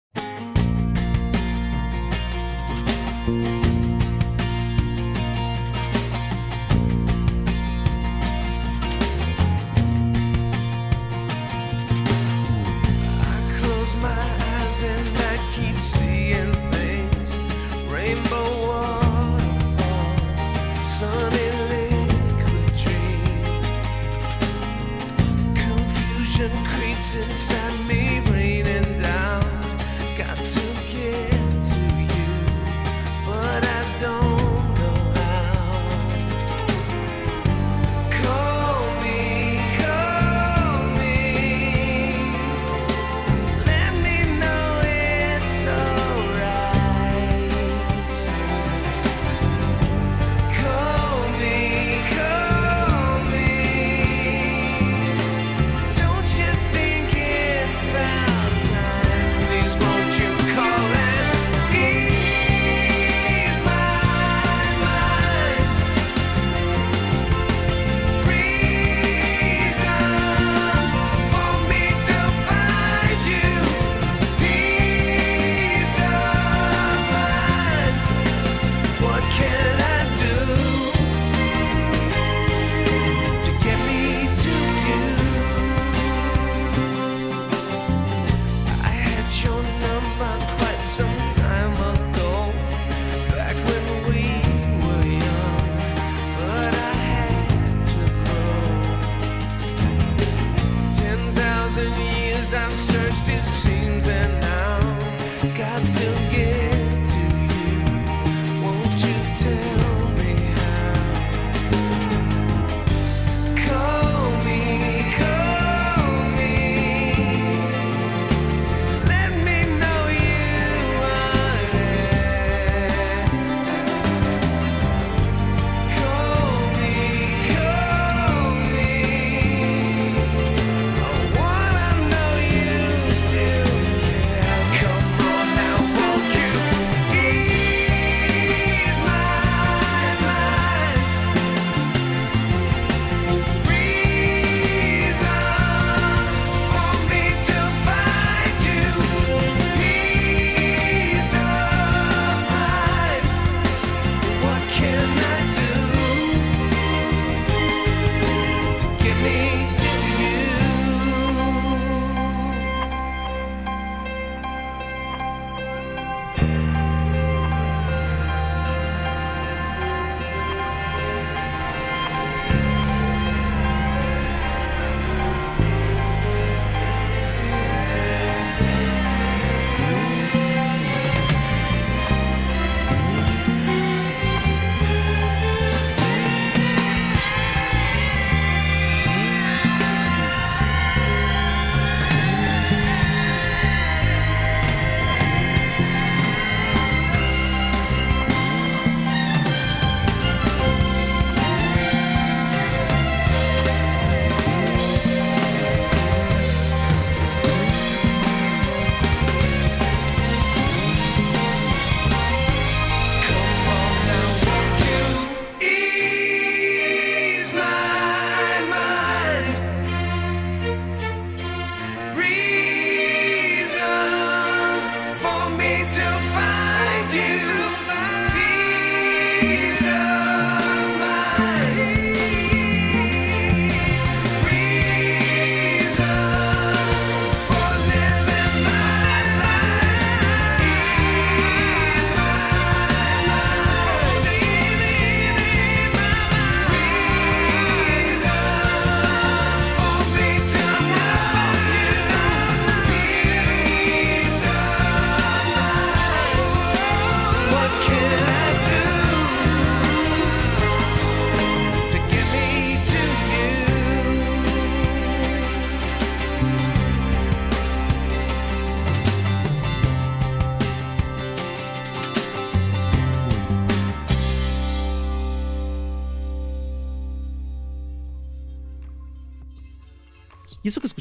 [26.50, 29.42] Creeps inside me, raining down.
[30.16, 30.60] Got to
[30.92, 31.31] get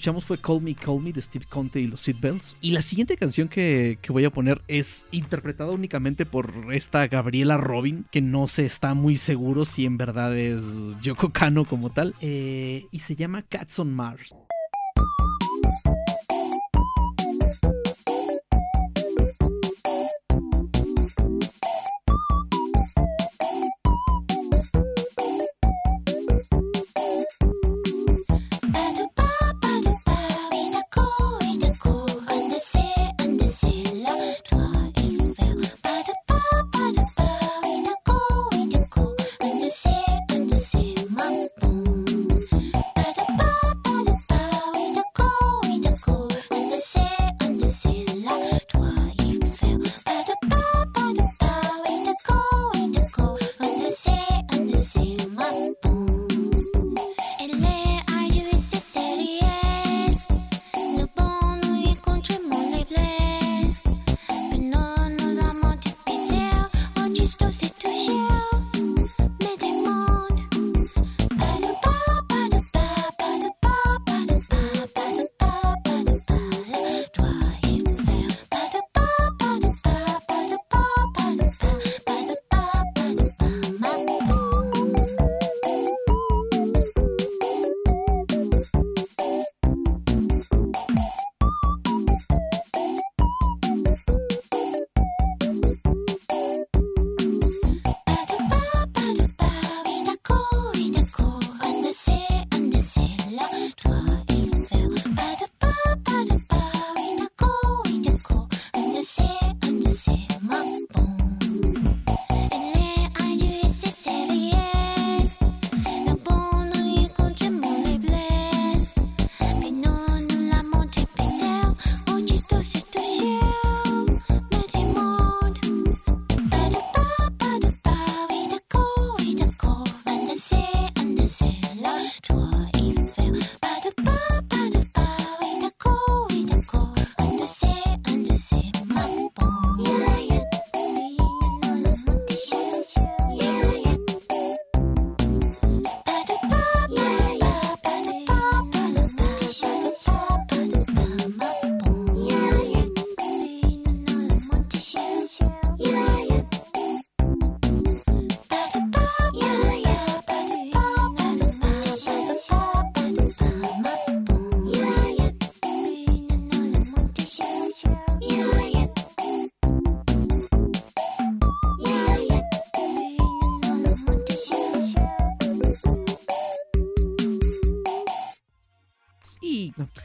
[0.01, 2.55] escuchamos fue Call Me, Call Me de Steve Conte y los Seatbelts.
[2.59, 7.57] Y la siguiente canción que, que voy a poner es interpretada únicamente por esta Gabriela
[7.57, 12.15] Robin, que no se está muy seguro si en verdad es Yoko Kano como tal.
[12.19, 14.35] eh, y se llama Cats on Mars.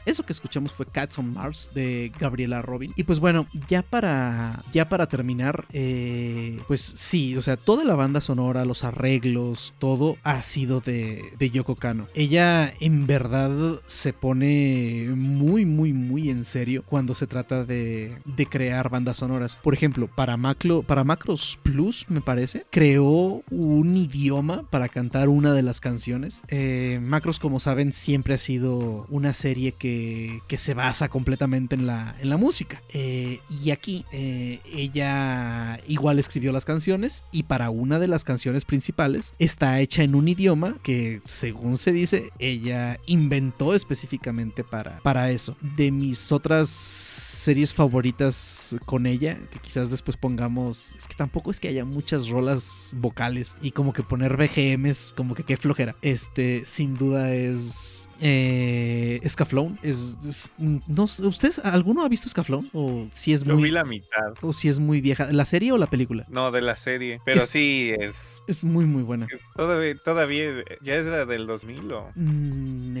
[0.05, 2.93] Eso que escuchamos fue Cats on Mars de Gabriela Robin.
[2.95, 7.95] Y pues bueno, ya para, ya para terminar, eh, pues sí, o sea, toda la
[7.95, 12.07] banda sonora, los arreglos, todo ha sido de, de Yoko Kano.
[12.15, 18.45] Ella en verdad se pone muy, muy, muy en serio cuando se trata de, de
[18.45, 19.55] crear bandas sonoras.
[19.55, 25.53] Por ejemplo, para, Maclo, para Macros Plus, me parece, creó un idioma para cantar una
[25.53, 26.41] de las canciones.
[26.47, 32.15] Eh, Macros, como saben, siempre ha sido una serie que, se basa completamente en la,
[32.19, 32.81] en la música.
[32.93, 38.65] Eh, y aquí eh, ella igual escribió las canciones y para una de las canciones
[38.65, 45.29] principales está hecha en un idioma que según se dice ella inventó específicamente para, para
[45.29, 45.55] eso.
[45.61, 51.61] De mis otras series favoritas con ella, que quizás después pongamos, es que tampoco es
[51.61, 55.95] que haya muchas rolas vocales y como que poner BGMs, como que qué flojera.
[56.01, 59.19] Este, sin duda es eh.
[59.23, 62.69] Es, es- no, ¿Ustedes, alguno ha visto Scaflón?
[62.73, 64.33] O si es Yo vi muy, la mitad.
[64.41, 65.31] o si es muy vieja.
[65.31, 66.25] ¿La serie o la película?
[66.29, 67.21] No, de la serie.
[67.25, 69.27] Pero Es- sí, es, Es muy, muy buena.
[69.31, 72.11] es todavía, todavía, ya es la del 2000 o...
[72.15, 72.97] Mm.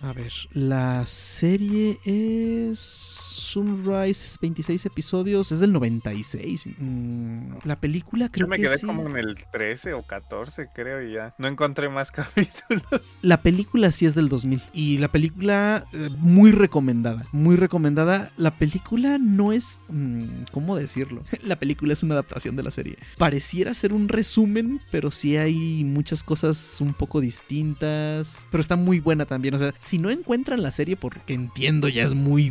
[0.00, 2.80] A ver, la serie es
[3.54, 6.70] Sunrise, es 26 episodios, es del 96.
[6.76, 8.86] Mm, la película creo Yo me que quedé sí.
[8.86, 11.36] como en el 13 o 14, creo, y ya.
[11.38, 12.82] No encontré más capítulos.
[13.22, 18.32] La película sí es del 2000 y la película eh, muy recomendada, muy recomendada.
[18.36, 21.22] La película no es, mm, ¿cómo decirlo?
[21.44, 22.98] La película es una adaptación de la serie.
[23.18, 28.98] Pareciera ser un resumen, pero sí hay muchas cosas un poco distintas, pero está muy
[28.98, 29.54] buena también.
[29.54, 32.50] O sea, si no encuentran la serie porque entiendo ya es muy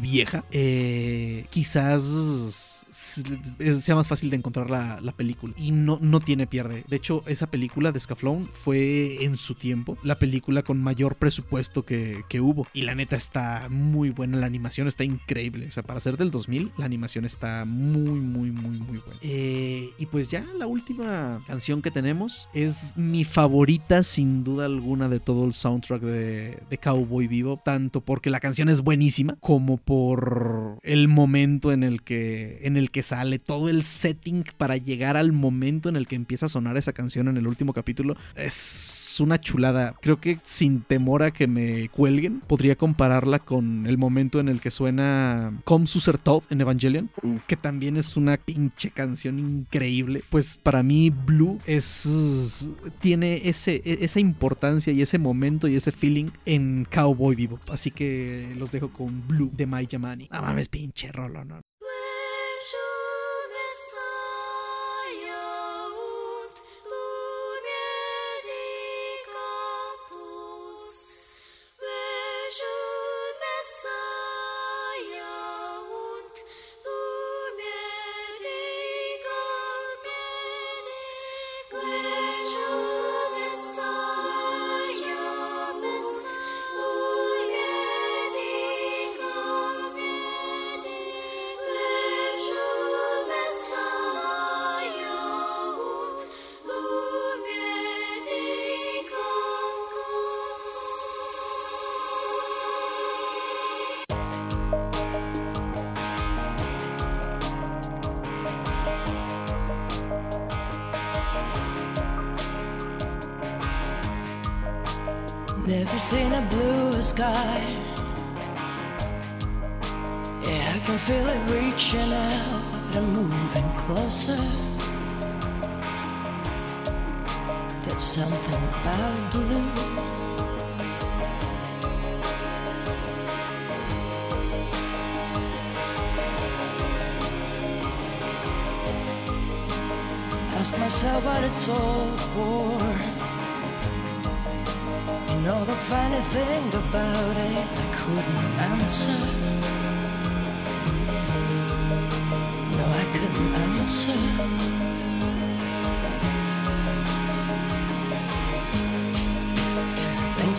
[0.52, 6.84] eh, quizás sea más fácil de encontrar la, la película y no, no tiene pierde.
[6.88, 11.86] De hecho, esa película de Scaflón fue en su tiempo la película con mayor presupuesto
[11.86, 12.68] que, hubo.
[12.74, 15.68] Y la neta está muy buena, la animación está increíble.
[15.68, 19.20] O sea, para ser del 2000, la animación está muy, muy, muy, muy buena.
[19.22, 25.10] Eh, y pues ya la última canción que tenemos es mi favorita sin duda alguna
[25.10, 30.13] de todo el soundtrack de Cowboy Vivo, tanto porque la canción es buenísima como por
[30.84, 35.32] el momento en el que en el que sale todo el setting para llegar al
[35.32, 39.40] momento en el que empieza a sonar esa canción en el último capítulo es una
[39.40, 39.96] chulada.
[40.02, 44.60] Creo que sin temor a que me cuelguen, podría compararla con el momento en el
[44.60, 47.10] que suena Come Suser Todd en Evangelion,
[47.48, 50.24] que también es una pinche canción increíble.
[50.30, 56.30] Pues para mí Blue es tiene ese esa importancia y ese momento y ese feeling
[56.46, 57.60] en Cowboy Vivo.
[57.70, 60.28] Así que los dejo con Blue de Mai Yamani.
[60.32, 61.62] No mames, pinche rolo, ¿no?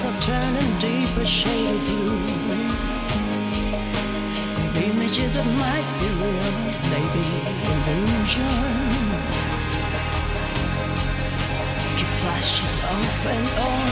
[0.05, 2.19] Things are turning deeper shade of blue.
[4.61, 6.53] And images that might be real,
[6.93, 7.25] maybe
[7.73, 8.45] illusion.
[11.97, 13.84] Keep flashing off and on.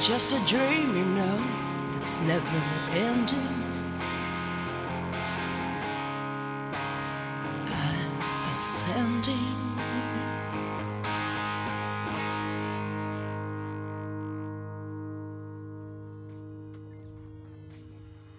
[0.00, 1.44] Just a dream, you know,
[1.92, 3.47] that's never ending.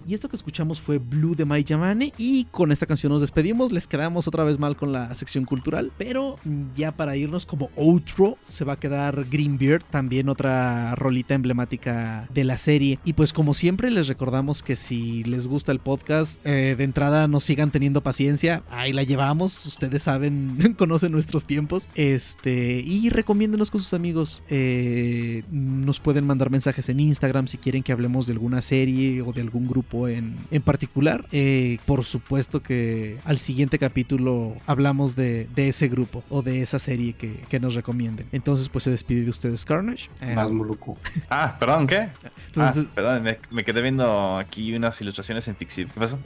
[0.10, 2.14] Y esto que escuchamos fue Blue de Mai Yamane.
[2.18, 3.72] Y con esta canción nos despedimos.
[3.72, 5.92] Les quedamos otra vez mal con la sección cultural.
[6.00, 6.34] Pero
[6.76, 12.44] ya para irnos como outro, se va a quedar Greenbeard, también otra rolita emblemática de
[12.44, 12.98] la serie.
[13.06, 17.28] Y pues, como siempre, les recordamos que si les gusta el podcast, eh, de entrada
[17.28, 18.64] nos sigan teniendo paciencia.
[18.72, 19.64] Ahí la llevamos.
[19.64, 21.88] Ustedes saben, conocen nuestros tiempos.
[21.94, 24.42] Este, y recomiéndenos con sus amigos.
[24.50, 29.34] Eh, nos pueden mandar mensajes en Instagram si quieren que hablemos de alguna serie o
[29.34, 31.26] de algún grupo en, en particular.
[31.32, 36.80] Eh, por supuesto que al siguiente capítulo hablamos de, de ese grupo o de esa
[36.80, 38.28] serie que, que nos recomienden.
[38.32, 40.10] Entonces, pues se despide de ustedes Carnage.
[40.22, 40.98] Eh, Más moluco.
[41.30, 42.10] Ah, perdón, ¿qué?
[42.48, 45.92] entonces, ah, perdón, me, me quedé viendo aquí unas ilustraciones en Pixiv.
[45.92, 46.20] ¿Qué pasó?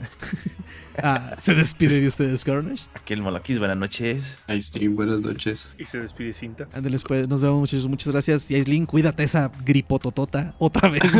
[0.98, 2.84] ah, se despide de ustedes Carnage.
[2.94, 4.42] Aquí el Moloquis, buenas noches.
[4.46, 5.72] Ahí sí, buenas noches.
[5.78, 6.68] Y se despide cinta.
[6.72, 8.50] Ándeles, pues, nos vemos muchas, muchas gracias.
[8.50, 11.02] Y Aislinn, cuídate esa gripototota otra vez.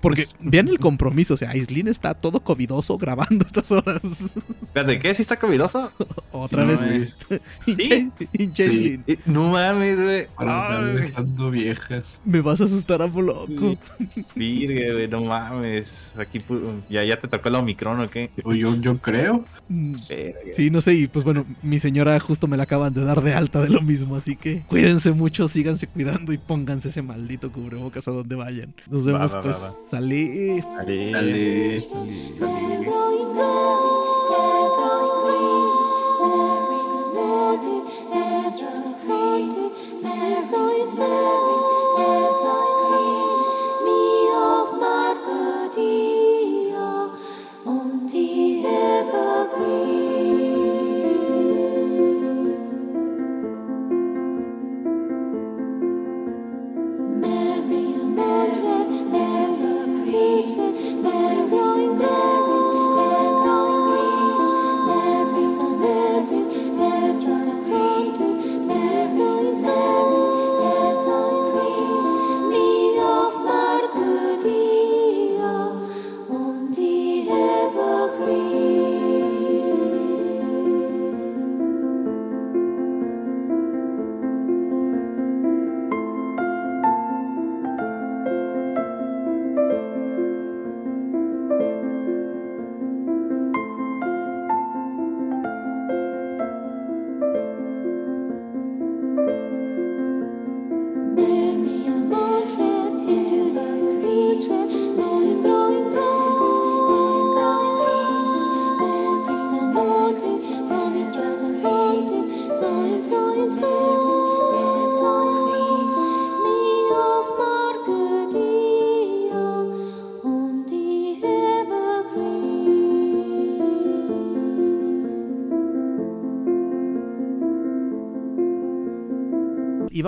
[0.00, 4.00] Porque vean el compromiso, o sea, Aislinn está todo covidoso grabando estas horas.
[4.62, 5.12] Espérate, ¿qué?
[5.14, 5.90] ¿Sí está covidoso?
[6.32, 7.14] Otra No, vez.
[7.66, 9.00] Sí.
[9.06, 10.26] Eh, No mames, güey.
[11.00, 12.20] Estando viejas.
[12.24, 13.76] Me vas a asustar a loco.
[14.34, 16.14] Virgue, güey, no mames.
[16.18, 18.30] Aquí pu- ya, ya te tocó el Omicron o qué.
[18.44, 19.44] O yo, yo creo.
[19.68, 19.94] Mm.
[20.56, 23.34] Sí, no sé, y pues bueno, mi señora justo me la acaban de dar de
[23.34, 28.06] alta de lo mismo, así que cuídense mucho, síganse cuidando y pónganse ese maldito cubrebocas
[28.08, 28.74] a donde vayan.
[28.90, 29.56] Nos vemos va, va, pues.
[29.62, 29.70] va.
[29.90, 30.60] Dale.
[30.86, 31.80] Dale.
[32.38, 33.97] Growing gold,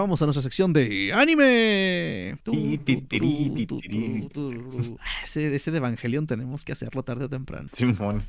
[0.00, 2.38] vamos a nuestra sección de anime.
[2.46, 2.50] Ah,
[5.24, 7.68] Ese, ese de Evangelion tenemos que hacerlo tarde o temprano.
[7.72, 8.24] Simón.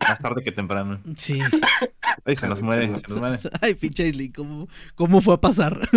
[0.00, 1.00] Más tarde que temprano.
[1.16, 1.38] Sí.
[2.24, 3.38] Ay, se nos muere, se nos muere.
[3.60, 5.88] Ay, pinche Aislinn, ¿cómo, ¿cómo fue a pasar?